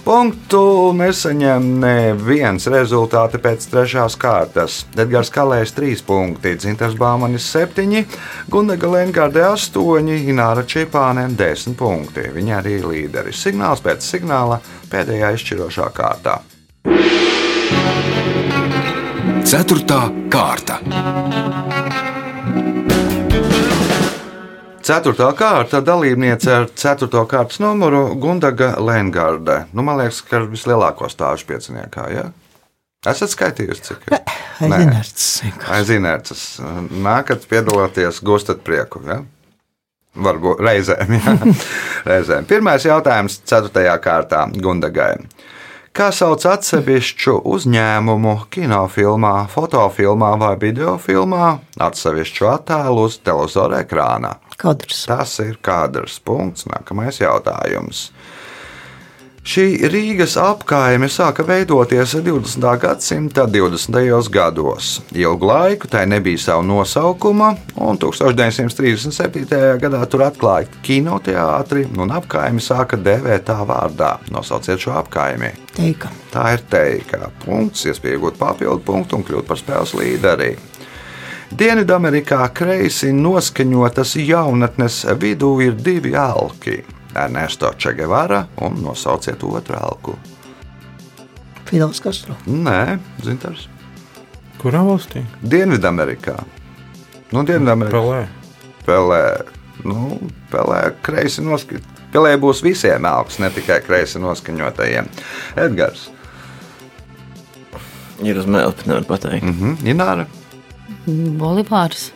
Punktu 0.06 0.64
nesaņem 0.98 1.66
neviens 1.82 2.68
rezultāti 2.70 3.40
pēc 3.42 3.66
trešās 3.72 4.18
kārtas. 4.22 4.84
Edgars 4.98 5.32
Kalējs 5.34 5.74
3 5.78 6.04
punkti, 6.06 6.56
Dzintars 6.62 6.98
Bāmanis 7.00 7.48
7, 7.54 8.04
Gundaga 8.54 8.92
Lengārde 8.94 9.42
8, 9.48 10.12
Ināra 10.30 10.66
Čipāne 10.70 11.26
10 11.38 11.78
punkti. 11.80 12.28
Viņa 12.34 12.63
arī 12.64 12.80
ir 12.80 12.88
līderis. 12.90 13.44
Signāls 13.44 13.84
pēc 13.84 14.06
signāla 14.08 14.60
pēdējā 14.92 15.34
izšķirošā 15.38 15.90
kārtā. 15.96 16.40
Ceturtā 19.44 20.08
kārta. 20.34 20.80
Ceturtā 24.84 25.30
kārta 25.40 25.80
dalībniece 25.86 26.50
ar 26.52 26.66
ceturto 26.76 27.22
kārtas 27.30 27.62
numuru 27.64 28.18
Gundaga 28.20 28.74
Lengarde. 28.84 29.62
Nu, 29.72 29.86
man 29.86 30.02
liekas, 30.02 30.24
ka 30.28 30.42
ar 30.42 30.50
vislielāko 30.52 31.08
stāžu 31.12 31.48
pieciniekā. 31.52 32.08
Ja? 32.12 32.26
Esat 33.08 33.32
skaitījusi, 33.32 33.86
cik 33.88 34.10
ir? 34.10 34.18
Nē. 34.64 34.80
Aizināts. 34.80 35.30
Aizināts. 35.78 36.44
Nākat 37.04 37.48
piedalāties, 37.52 38.20
gūstat 38.24 38.64
prieku. 38.68 39.04
Ja? 39.08 39.22
Varbūt 40.14 40.62
reizēm. 40.68 41.18
Ja? 41.18 41.34
reizēm. 42.06 42.46
Pirmais 42.50 42.86
jautājums 42.86 43.40
ceturtajā 43.50 43.98
kārtā 44.04 44.46
Gundagai. 44.54 45.16
Kā 45.94 46.08
sauc 46.10 46.42
atsevišķu 46.50 47.36
uzņēmumu 47.54 48.32
kinofilmā, 48.54 49.34
fotofilmā 49.54 50.32
vai 50.42 50.56
videofilmā, 50.58 51.50
atsevišķu 51.86 52.48
attēlu 52.50 53.04
uz 53.06 53.20
televizora 53.22 53.84
ekrāna? 53.86 54.32
Kadrs. 54.58 55.04
Tas 55.06 55.36
ir 55.44 55.60
kadrs. 55.62 56.18
Punkts. 56.26 56.66
Nākamais 56.72 57.22
jautājums. 57.22 58.08
Šī 59.44 59.90
Rīgas 59.92 60.38
apkaime 60.40 61.10
sāka 61.12 61.44
veidoties 61.44 62.14
20. 62.16 62.64
gadsimta 62.80 63.44
20. 63.44 64.30
gados. 64.32 65.02
Ilgu 65.12 65.50
laiku 65.50 65.90
tai 65.92 66.06
nebija 66.08 66.40
sava 66.40 66.64
nosaukuma, 66.64 67.50
un 67.76 68.00
1937. 68.00 69.44
gadā 69.84 70.06
tur 70.08 70.24
atklāja 70.24 70.72
kinoteātri, 70.88 71.84
un 72.00 72.16
apkaimi 72.16 72.64
sāka 72.64 72.96
dēvēt 72.96 73.44
tā 73.52 73.60
vārdā. 73.68 74.14
Nosauciet 74.32 74.80
šo 74.80 74.96
apkaimi. 75.02 75.52
Teika. 75.76 76.14
Tā 76.32 76.48
ir 76.56 76.64
teika. 76.72 77.28
Punkts, 77.44 77.84
iespēja 77.92 78.16
iegūt 78.16 78.40
papildu 78.40 78.80
punktu 78.88 79.20
un 79.20 79.28
kļūt 79.28 79.52
par 79.52 79.60
spēles 79.60 79.92
līderi. 80.00 80.54
Dienvidamerikā 81.52 82.48
kreisi 82.56 83.12
noskaņotas 83.12 84.16
jaunatnes 84.24 85.04
vidū 85.20 85.58
ir 85.68 85.76
divi 85.76 86.16
elki. 86.16 86.80
Ernesto 87.16 87.74
Čegevara 87.78 88.46
un 88.62 88.82
nosauciet 88.84 89.44
otru 89.44 89.78
elku. 89.78 90.16
Fidels 91.66 92.02
Castro. 92.02 92.36
Nē, 92.46 93.00
Zintars. 93.24 93.68
Kurā 94.62 94.84
valstī? 94.86 95.24
Dienvidamerikā. 95.42 96.38
Nu, 97.34 97.44
Dienvidamerikā 97.48 97.98
Pelē. 97.98 98.22
Pelē. 98.86 99.24
Nu, 99.84 100.20
pelē 100.52 100.94
kreisi 101.04 101.44
noskaņot. 101.44 101.90
Pelē 102.14 102.36
būs 102.38 102.62
visiem 102.62 103.06
elks, 103.10 103.40
ne 103.42 103.50
tikai 103.50 103.80
kreisi 103.82 104.22
noskaņotajiem. 104.22 105.08
Edgars. 105.58 106.12
Ir 108.22 108.38
uz 108.38 108.46
bet 108.46 108.86
nevar 108.86 109.08
pateikt. 109.10 109.44
Mhm. 109.50 109.82
Ināra. 109.90 110.28
Bolivārs. 111.08 112.12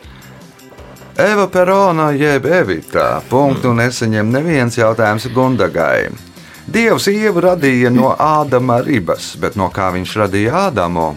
Eva 1.18 1.48
Perona 1.50 2.10
jeb 2.14 2.46
Evita. 2.46 3.20
Punktu 3.28 3.72
nesaņem 3.74 4.28
neviens 4.30 4.76
jautājums 4.78 5.26
Gundagai. 5.34 6.08
Dievs 6.68 7.08
ievu 7.10 7.40
radīja 7.42 7.90
no 7.90 8.12
Ādama 8.20 8.78
ribas, 8.84 9.32
bet 9.40 9.56
no 9.58 9.70
kā 9.74 9.88
viņš 9.94 10.12
radīja 10.22 10.68
Ādamu? 10.68 11.08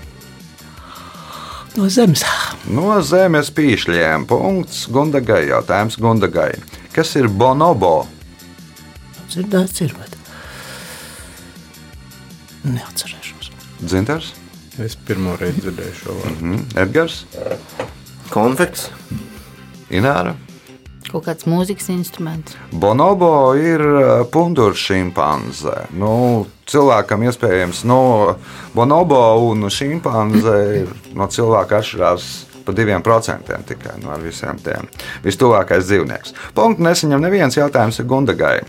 No 1.77 1.87
zemes. 1.91 2.23
No 2.67 2.97
zemes 3.05 3.51
pīšļiem. 3.55 4.25
Punkts 4.27 4.87
Gundagai. 4.91 5.43
Jautājums 5.51 5.99
Gundagai. 6.01 6.53
Kas 6.95 7.13
ir 7.19 7.29
bonobo? 7.29 8.07
Dzirdēts 9.31 9.85
ir, 9.85 9.93
bet 9.95 10.17
neatcerēšos. 12.67 13.51
Dzintars, 13.85 14.33
Es 14.81 14.95
pirmo 14.95 15.33
reizi 15.37 15.61
dzirdēju 15.65 15.93
šo 15.99 16.13
vārdu. 16.15 16.41
mm. 16.47 16.59
Edgars, 16.79 17.15
Konfekts. 18.31 18.87
Ināra. 19.91 20.35
Kaut 21.11 21.25
kāds 21.25 21.47
mūzikas 21.49 21.89
instruments. 21.91 22.55
Bonobo 22.71 23.51
ir 23.59 23.81
uh, 23.83 24.11
pundurs 24.31 24.79
šimpanze. 24.79 25.73
Nu, 25.99 26.45
cilvēkam 26.71 27.25
iespējams, 27.27 27.83
no 27.89 28.37
bonobo 28.75 29.19
un 29.49 29.67
šimpanze 29.67 30.55
ir 30.83 30.93
no 31.17 31.27
cilvēka 31.27 31.81
atšķirās 31.81 32.29
par 32.61 32.77
diviem 32.77 33.03
procentiem 33.03 33.65
tikai 33.67 33.97
no 34.03 34.15
visiem 34.21 34.59
tiem. 34.63 34.87
Vistuvākais 35.25 35.89
dzīvnieks. 35.89 36.35
Punkts 36.55 36.85
nesaņem 36.85 37.25
neviens 37.25 37.57
jautājums 37.57 37.99
ir 37.99 38.07
Gundagai. 38.07 38.59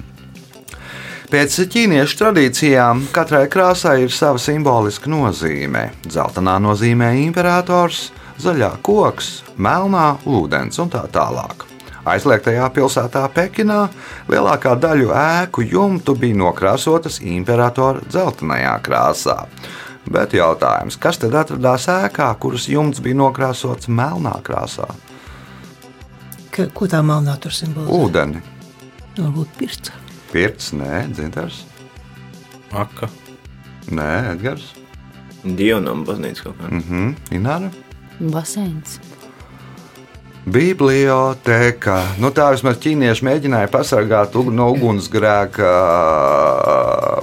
Pēc 1.32 1.54
ķīniešu 1.72 2.18
tradīcijām 2.20 3.06
katrai 3.14 3.46
krāsai 3.52 4.02
ir 4.02 4.11
sava 4.12 4.40
simboliska 4.42 5.08
nozīme. 5.08 5.87
Zeltainā 6.12 6.58
nozīmē 6.61 7.14
imperators, 7.22 8.11
zaļā 8.44 8.70
koks, 8.85 9.42
melnā 9.57 10.16
ūdens 10.26 10.78
un 10.83 10.90
tā 10.92 11.05
tālāk. 11.12 11.66
Aizliegtajā 12.02 12.66
pilsētā 12.74 13.22
Pekinā 13.31 13.85
lielākā 14.31 14.72
daļa 14.83 15.20
ēku 15.42 15.62
jumtu 15.70 16.16
bija 16.18 16.35
nokrāsotas 16.40 17.20
imperatora 17.22 18.02
dzeltenajā 18.11 18.72
krāsā. 18.83 19.37
Bet 20.11 20.35
jautājums, 20.35 20.96
kas 20.98 21.20
tad 21.22 21.37
atradās 21.38 21.87
ēkā, 21.92 22.26
kuras 22.42 22.66
jumts 22.66 22.98
bija 23.05 23.20
nokrāsots 23.20 23.87
melnā 23.87 24.35
krāsā? 24.42 24.88
Ka, 26.52 26.66
ko 26.74 26.88
tā 26.90 26.98
melnā 27.07 27.37
tur 27.40 27.55
simbolizē? 27.55 27.94
Ūdeni, 28.02 28.42
Varbūt 29.16 29.55
pirts. 29.61 29.92
pirts, 30.33 30.72
nē, 30.74 31.05
dzintars, 31.14 31.62
Aka. 32.72 33.09
nē, 33.92 34.11
Edgars, 34.35 34.72
Dionam 35.44 36.02
baznīca 36.07 36.44
kaut 36.48 36.59
kā. 36.61 36.68
mhm, 36.72 37.14
Ināra. 37.38 37.70
Baseins. 38.20 39.01
Biblioteka. 40.42 42.01
Nu, 42.18 42.33
tā 42.35 42.48
vismaz 42.51 42.81
ķīnieši 42.83 43.27
mēģināja 43.29 43.68
pasargāt 43.70 44.35
no 44.51 44.66
ugunsgrēka 44.75 45.68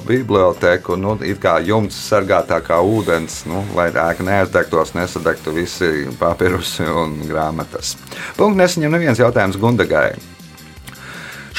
biblioteku. 0.07 0.95
Nu, 0.95 1.17
it 1.27 1.41
kā 1.43 1.57
jumts 1.59 1.99
sargātā 2.07 2.61
kā 2.63 2.79
ūdens, 2.79 3.43
nu, 3.51 3.65
lai 3.75 3.89
ēka 3.91 4.23
neaizdegtos, 4.23 4.95
nesadegtu 4.95 5.51
visi 5.59 6.07
papīrusi 6.19 6.87
un 6.87 7.19
grāmatas. 7.27 7.97
Punkts 8.39 8.63
nesaņem 8.63 8.95
neviens 8.95 9.19
jautājums 9.19 9.59
Gundagai. 9.59 10.13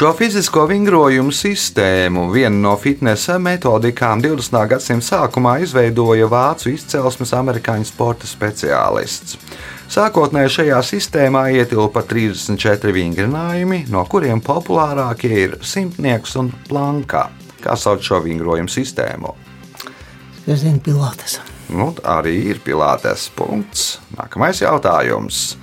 Šo 0.00 0.14
fizisko 0.16 0.62
vingrojumu 0.64 1.28
sistēmu, 1.28 2.22
vienu 2.32 2.56
no 2.62 2.70
fitnesa 2.80 3.34
metodikām 3.36 4.22
20. 4.24 4.54
gadsimta 4.70 5.04
sākumā 5.04 5.58
izveidoja 5.60 6.24
vācu 6.24 6.70
izcelsmes 6.72 7.34
amerikāņu 7.36 7.84
sporta 7.84 8.24
speciālists. 8.24 9.36
Sākotnēji 9.92 10.54
šajā 10.54 10.78
sistēmā 10.88 11.42
ietilpa 11.52 12.00
34 12.14 12.94
vingrinājumi, 12.96 13.82
no 13.92 14.06
kuriem 14.08 14.40
populārākie 14.40 15.34
ir 15.42 15.58
simtnieks 15.60 16.32
un 16.40 16.48
planka. 16.70 17.26
Kā 17.60 17.76
sauc 17.76 18.00
šo 18.00 18.22
vingrojumu 18.24 18.72
sistēmu? 18.72 19.34
Es 20.46 20.64
zinu, 20.64 20.80
pilātes. 20.80 21.42
Nu, 21.68 21.92
arī 22.00 22.38
ir 22.54 22.64
pilātes 22.64 23.28
punkts. 23.36 23.98
Nākamais 24.16 24.64
jautājums. 24.64 25.58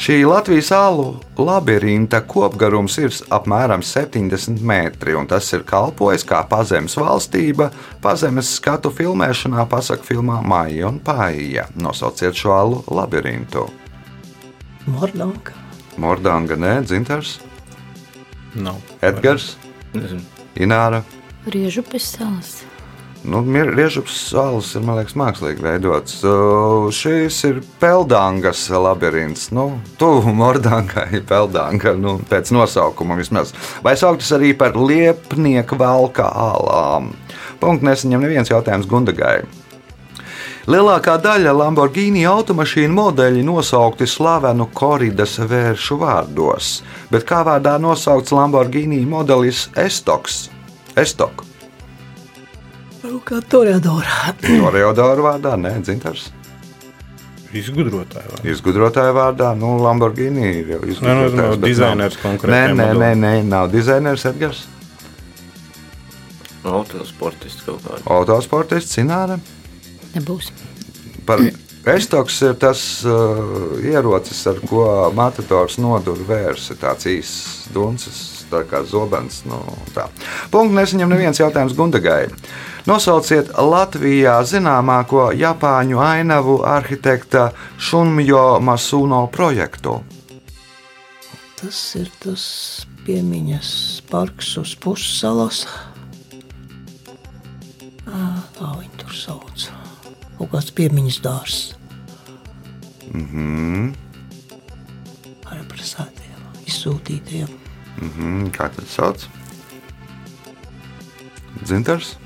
Šī 0.00 0.24
Latvijas 0.24 0.70
alu 0.72 1.18
labirinta 1.36 2.22
kopgarums 2.24 2.94
ir 3.02 3.12
apmēram 3.36 3.82
70 3.84 4.62
metri, 4.64 5.12
un 5.12 5.26
tas 5.28 5.44
ir 5.52 5.60
kalpojis 5.68 6.24
kā 6.24 6.38
pazemes 6.48 6.96
valstība, 6.96 7.66
pazemes 8.00 8.54
skatu 8.56 8.88
filmēšanā, 8.96 9.66
pasaku 9.68 10.08
filmā 10.08 10.38
Maija 10.40 10.88
un 10.88 11.02
Paija. 11.04 11.66
Nosauciet 11.76 12.40
šo 12.40 12.56
alu 12.56 12.80
labirintu. 12.88 13.66
Mordanka. 14.88 15.52
Mordanga, 16.00 16.56
nē, 16.56 16.78
Dzintars, 16.88 17.36
Nav. 18.56 18.80
Edgars, 19.04 19.52
Nezinu. 19.92 20.24
Ināra. 20.56 21.04
Riežupes 21.44 22.08
salas. 22.16 22.62
Nu, 23.20 23.42
Riežups 23.44 24.14
salas 24.30 24.70
ir, 24.78 24.84
liekas, 24.86 25.12
mākslīgi 25.18 25.60
veidots. 25.60 26.22
Uh, 26.24 26.86
šis 26.94 27.36
ir 27.44 27.58
Peldangas 27.80 28.62
labirints. 28.72 29.50
Nu, 29.52 29.74
tuvu 30.00 30.32
Mordangai, 30.32 31.20
Peldanga, 31.28 31.92
nu, 32.00 32.16
pēc 32.30 32.52
nosaukuma 32.56 33.18
vismaz. 33.20 33.52
Vai 33.84 33.92
sauktas 34.00 34.32
arī 34.36 34.54
par 34.56 34.78
liepnieku 34.78 35.76
valka 35.80 36.30
alām? 36.32 37.12
Punkts 37.60 37.84
nesaņem 37.84 38.24
neviens 38.24 38.52
jautājums 38.52 38.88
Gundagai. 38.88 39.42
Lielākā 40.70 41.18
daļa 41.20 41.52
Lamborghini 41.56 42.24
automašīnu 42.28 42.94
modeļi 42.94 43.44
nosaukti 43.44 44.08
slavenu 44.08 44.68
koridas 44.76 45.36
vēršu 45.50 46.00
vārdos, 46.00 46.72
bet 47.12 47.28
kā 47.28 47.42
vārdā 47.48 47.76
nosaukts 47.80 48.32
Lamborghini 48.36 49.02
modelis 49.08 49.66
Estoks? 49.76 50.46
Estok. 51.00 51.49
Varbūt 53.10 53.24
kā 53.26 53.40
Toreadora. 53.50 54.34
Toreadora 54.46 55.24
vārdā, 55.24 55.56
nē, 55.58 55.72
dzintars. 55.82 56.28
Izgudrotāji. 57.50 58.28
vai? 58.30 58.42
Izgudrotāja 58.52 59.10
vārdā, 59.16 59.48
nu, 59.58 59.72
Lamborghini 59.82 60.44
ir 60.60 60.68
jau 60.76 60.78
Nē, 60.78 60.86
nu, 60.86 60.92
izgudrotājs. 60.94 61.32
no 61.34 61.40
bet 61.40 61.56
nav- 61.58 61.64
dizainers 61.66 62.14
Nē, 62.14 62.20
konkrēti. 62.22 62.76
nē, 62.78 62.86
nē, 63.00 63.08
nē, 63.24 63.32
nav 63.48 63.70
dizainers 63.72 64.26
Edgars. 64.30 64.60
Autosportists 66.70 67.64
kaut 67.66 67.82
kādā. 67.82 68.04
Autosportists 68.14 68.94
Cināra. 68.94 69.40
Nebūs. 70.14 70.52
Par 71.26 71.42
Estoks 71.90 72.36
ir 72.44 72.54
tas 72.60 72.80
uh, 73.08 73.80
ierocis, 73.82 74.44
ar 74.52 74.58
ko 74.68 74.84
matadors 75.16 75.78
nodur 75.80 76.20
vērsi. 76.28 76.76
Tāds 76.78 77.08
īsts 77.10 77.70
duncis, 77.74 78.18
tā 78.52 78.60
kā 78.68 78.84
zobens. 78.86 79.40
Nu, 79.48 79.58
tā. 79.96 80.06
Punkts 80.52 80.76
nesaņem 80.76 81.10
neviens 81.16 81.40
jautājums 81.40 81.74
Gundagai. 81.74 82.28
Nosauciet 82.88 83.50
Latvijā 83.60 84.38
zināmāko 84.48 85.30
Japāņu 85.36 85.98
ainavu 86.00 86.60
arhitekta 86.64 87.50
Šunmjo 87.76 88.60
Masuno 88.64 89.26
projektu. 89.32 89.98
Tas 91.60 91.80
ir 92.00 92.08
tas 92.22 92.44
piemiņas 93.04 93.72
parks 94.08 94.54
uz 94.62 94.72
pussalas. 94.80 95.66
Ā, 98.08 98.22
Tā 98.56 98.70
viņi 98.78 98.96
tur 99.02 99.12
sauc. 99.16 99.66
Kaut 100.38 100.50
kāds 100.54 100.72
piemiņas 100.72 101.20
dārzs. 101.24 101.60
Mhm. 103.12 103.92
Ar 105.50 105.60
represētiem, 105.60 106.48
izsūtītiem. 106.64 107.52
Mhm. 108.00 108.48
Kā 108.56 108.70
tas 108.72 108.96
sauc? 108.96 109.28
Dzintars? 111.60 112.16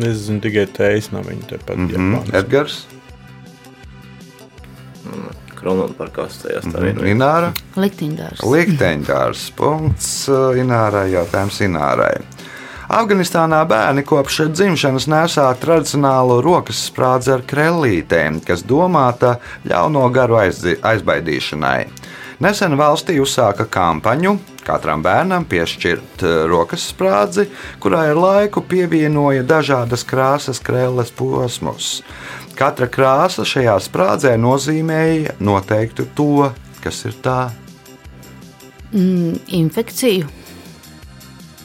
Es 0.00 0.26
zinu 0.26 0.40
tikai 0.44 0.66
tējas 0.72 1.12
no 1.12 1.22
viņa 1.26 1.54
tepat. 1.54 1.76
Mm 1.76 1.88
Mm, 1.92 2.34
Edgars, 2.34 2.86
Kronona 5.62 5.94
parkās 5.94 6.40
tajā 6.42 6.60
mm, 6.64 6.72
stāvā. 6.72 7.08
Ināra. 7.12 7.52
Likteņdārs. 7.78 8.42
Likteņdārs. 8.42 9.44
Punkts 9.58 10.08
uh, 10.30 10.58
Inārai. 10.58 11.12
Jautājums 11.14 11.60
Inārai. 11.62 12.16
Afganistānā 12.92 13.62
bērni 13.70 14.02
kopš 14.04 14.40
dzimšanas 14.52 15.06
nesā 15.08 15.46
tradicionālu 15.62 16.40
rokas 16.44 16.82
sprādzi 16.90 17.30
ar 17.32 17.44
krellītēm, 17.48 18.42
kas 18.44 18.66
domāta 18.68 19.38
ļauno 19.64 20.02
garu 20.12 20.40
aizbaidīšanai. 20.42 21.78
Nesen 22.42 22.76
valstī 22.76 23.16
uzsāka 23.22 23.68
kampaņu 23.70 24.34
katram 24.66 25.02
bērnam 25.04 25.44
piešķirt 25.50 26.24
eh, 26.26 26.34
rokas 26.50 26.84
sprādzi, 26.92 27.48
kurai 27.82 28.08
ar 28.12 28.20
laiku 28.20 28.62
pievienoja 28.66 29.42
dažādas 29.46 30.04
krāsas 30.08 30.62
krēles 30.62 31.12
posmus. 31.16 32.00
Katra 32.58 32.86
krāsa 32.92 33.46
šajā 33.48 33.78
sprādzē 33.80 34.34
nozīmēja 34.40 35.36
noteiktu 35.40 36.06
to, 36.16 36.50
kas 36.84 37.04
ir 37.08 37.16
tā. 37.24 37.38
Mm, 38.92 39.38
infekciju. 39.62 40.28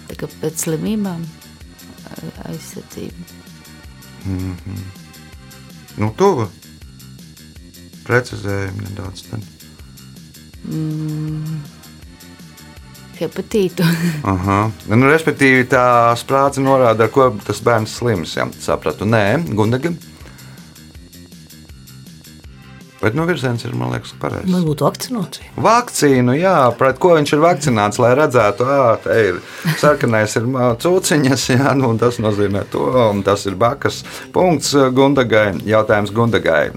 Tā 0.08 0.16
kā 0.16 0.30
pēc 0.42 0.64
slimībām 0.64 1.26
a- 2.08 2.48
aizsardzība. 2.48 3.36
Nu, 5.98 6.12
tuvu. 6.16 6.48
Precizējumi 8.08 8.88
nedaudz. 8.88 9.26
Tad. 9.28 9.44
Hepatītu. 13.18 13.86
Aha. 14.34 14.60
Nu, 14.92 15.08
respektīvi, 15.10 15.66
tā 15.72 15.88
sprādze 16.20 16.64
norāda, 16.64 17.08
ar 17.08 17.14
ko 17.14 17.32
tas 17.46 17.64
bērns 17.64 17.98
slims. 18.00 18.38
Jā, 18.38 18.48
sapratu. 18.64 19.08
Nē, 19.10 19.26
Gundaga. 19.58 19.94
Bet 22.98 23.14
no 23.14 23.28
virziens 23.30 23.62
ir, 23.62 23.76
man 23.78 23.92
liekas, 23.94 24.16
pareizs. 24.18 24.50
Varbūt 24.50 24.82
vakcinācija. 24.82 25.52
Vakcīnu, 25.62 26.34
jā, 26.40 26.56
pret 26.80 26.98
ko 27.02 27.14
viņš 27.14 27.36
ir 27.36 27.44
vakcinēts, 27.44 28.02
lai 28.02 28.16
redzētu, 28.18 28.66
ka 28.66 28.96
tā 29.04 29.20
ir 29.28 29.38
sarkanais, 29.78 30.34
ir 30.40 30.50
cūciņas, 30.82 31.46
jā, 31.54 31.76
nu, 31.78 31.92
un 31.94 32.02
tas 32.02 32.18
nozīmē 32.24 32.66
to, 32.74 32.90
un 33.12 33.22
tas 33.28 33.46
ir 33.46 33.58
bakas. 33.60 34.02
Punkts 34.34 34.74
Gundagai. 34.98 35.52
Jautājums 35.70 36.14
Gundagai. 36.16 36.72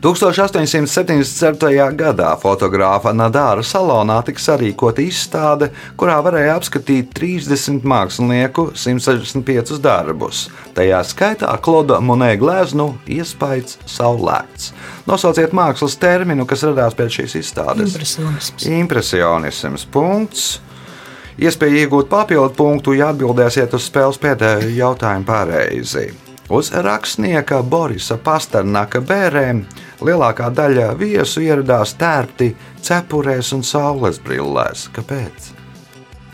1877. 0.00 1.96
gadā 1.96 2.32
fotogrāfa 2.40 3.12
Nadāra 3.16 3.64
salonā 3.64 4.18
tika 4.26 4.42
sarīkota 4.42 5.00
izstāde, 5.04 5.70
kurā 5.96 6.18
varēja 6.24 6.58
apskatīt 6.58 7.14
30 7.16 7.86
mākslinieku 7.86 8.68
165 8.76 9.80
darbus. 9.82 10.46
Tajā 10.76 11.00
skaitā 11.08 11.54
Kloda 11.64 12.02
Monē 12.04 12.34
gleznu 12.40 12.92
iespējas 13.08 13.78
saulēkts. 13.96 14.74
Nosauciet 15.08 15.56
mākslas 15.56 15.96
terminu, 16.02 16.44
kas 16.46 16.66
radās 16.66 16.96
pēc 16.98 17.20
šīs 17.20 17.38
izstādes. 17.40 17.96
Impresionisms. 17.96 18.68
Impresionisms. 18.82 19.88
Punkts. 19.92 20.46
Iespēja 21.36 21.84
iegūt 21.84 22.08
papildu 22.08 22.54
punktu, 22.56 22.94
ja 22.96 23.10
atbildēsiet 23.12 23.74
uz 23.76 23.88
spēles 23.90 24.20
pēdējo 24.20 24.72
jautājumu 24.72 25.28
pareizi. 25.28 26.08
Uz 26.48 26.70
rakstnieka 26.70 27.58
Borisa 27.66 28.14
Pasternaka 28.22 29.00
bērēm 29.02 29.64
lielākā 30.06 30.52
daļa 30.54 30.92
viesu 31.00 31.42
ieradās 31.42 31.96
tērpti 31.98 32.52
cepurēs 32.86 33.50
un 33.56 33.66
saules 33.66 34.22
brillēs. 34.22 34.86
Kāpēc? 34.94 35.45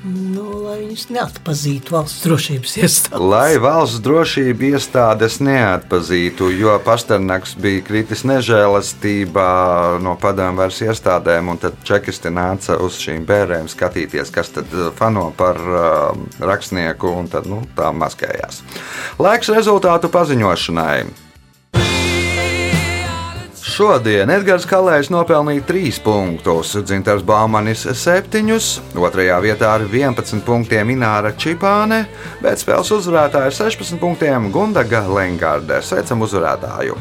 Nu, 0.03 0.49
lai 0.65 0.81
viņus 0.81 1.05
neatpazītu 1.15 1.95
valsts 1.95 2.25
drošības 2.27 2.73
iestādes. 2.81 3.23
Lai 3.23 3.55
valsts 3.63 4.01
drošība 4.03 4.73
iestādes 4.73 5.37
neatpazītu, 5.39 6.49
jo 6.59 6.75
Pasternaks 6.83 7.55
bija 7.63 7.85
kritis 7.87 8.25
nežēlastībā 8.27 9.47
no 10.03 10.17
padomu 10.19 10.59
varas 10.59 10.83
iestādēm, 10.83 11.53
un 11.55 11.63
tad 11.63 11.79
čekisti 11.87 12.35
nāca 12.35 12.81
uz 12.83 12.99
šīm 12.99 13.23
bērēm 13.29 13.71
skatīties, 13.71 14.35
kas 14.35 14.51
tad 14.59 14.75
uh, 14.75 14.91
fano 14.99 15.29
par 15.39 15.63
uh, 15.63 16.23
rakstnieku, 16.43 17.15
un 17.23 17.31
tad 17.31 17.47
nu, 17.47 17.63
tā 17.79 17.95
maskējās. 17.95 18.65
Laiks 19.23 19.55
rezultātu 19.55 20.11
paziņošanai. 20.11 21.32
Šodien 23.73 24.29
Edgars 24.29 24.67
Kalējs 24.69 25.09
nopelnīja 25.09 25.63
3 25.65 26.01
punktus, 26.05 26.75
Dzintars 26.85 27.23
Baumanis 27.25 27.87
7, 27.89 28.51
otrajā 29.01 29.39
vietā 29.41 29.71
ar 29.79 29.87
11 29.87 30.43
punktiem 30.45 30.93
Ināra 30.93 31.33
Čipāne, 31.41 32.03
bet 32.45 32.61
spēles 32.61 32.93
uzvarētāja 32.99 33.49
ar 33.49 33.57
16 33.57 33.97
punktiem 34.03 34.51
Gundaga 34.53 35.07
Lengarde. 35.09 35.81
Sveicam 35.89 36.21
uzvarētāju! 36.29 36.99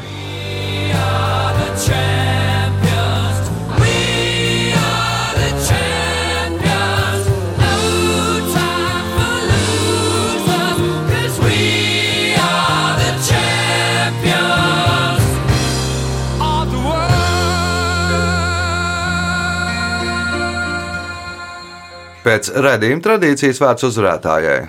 Pēc 22.21 22.51
redzījuma 22.53 23.01
tradīcijas 23.01 23.59
vārds 23.63 23.85
uzvarētājai. 23.87 24.59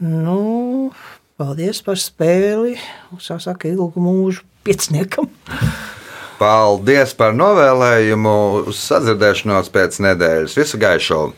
Nu, 0.00 0.40
paldies 1.40 1.82
par 1.82 1.98
spēli. 1.98 2.76
Sasaka 3.18 3.68
ilgu 3.72 4.02
mūžu 4.02 4.46
pieciniekam. 4.66 5.26
Paldies 6.40 7.12
par 7.18 7.34
novēlējumu! 7.36 8.36
Uz 8.70 8.78
sadzirdēšanos 8.86 9.68
pēc 9.74 9.98
nedēļas. 10.06 10.56
Visu 10.56 10.80
gaišu! 10.80 11.30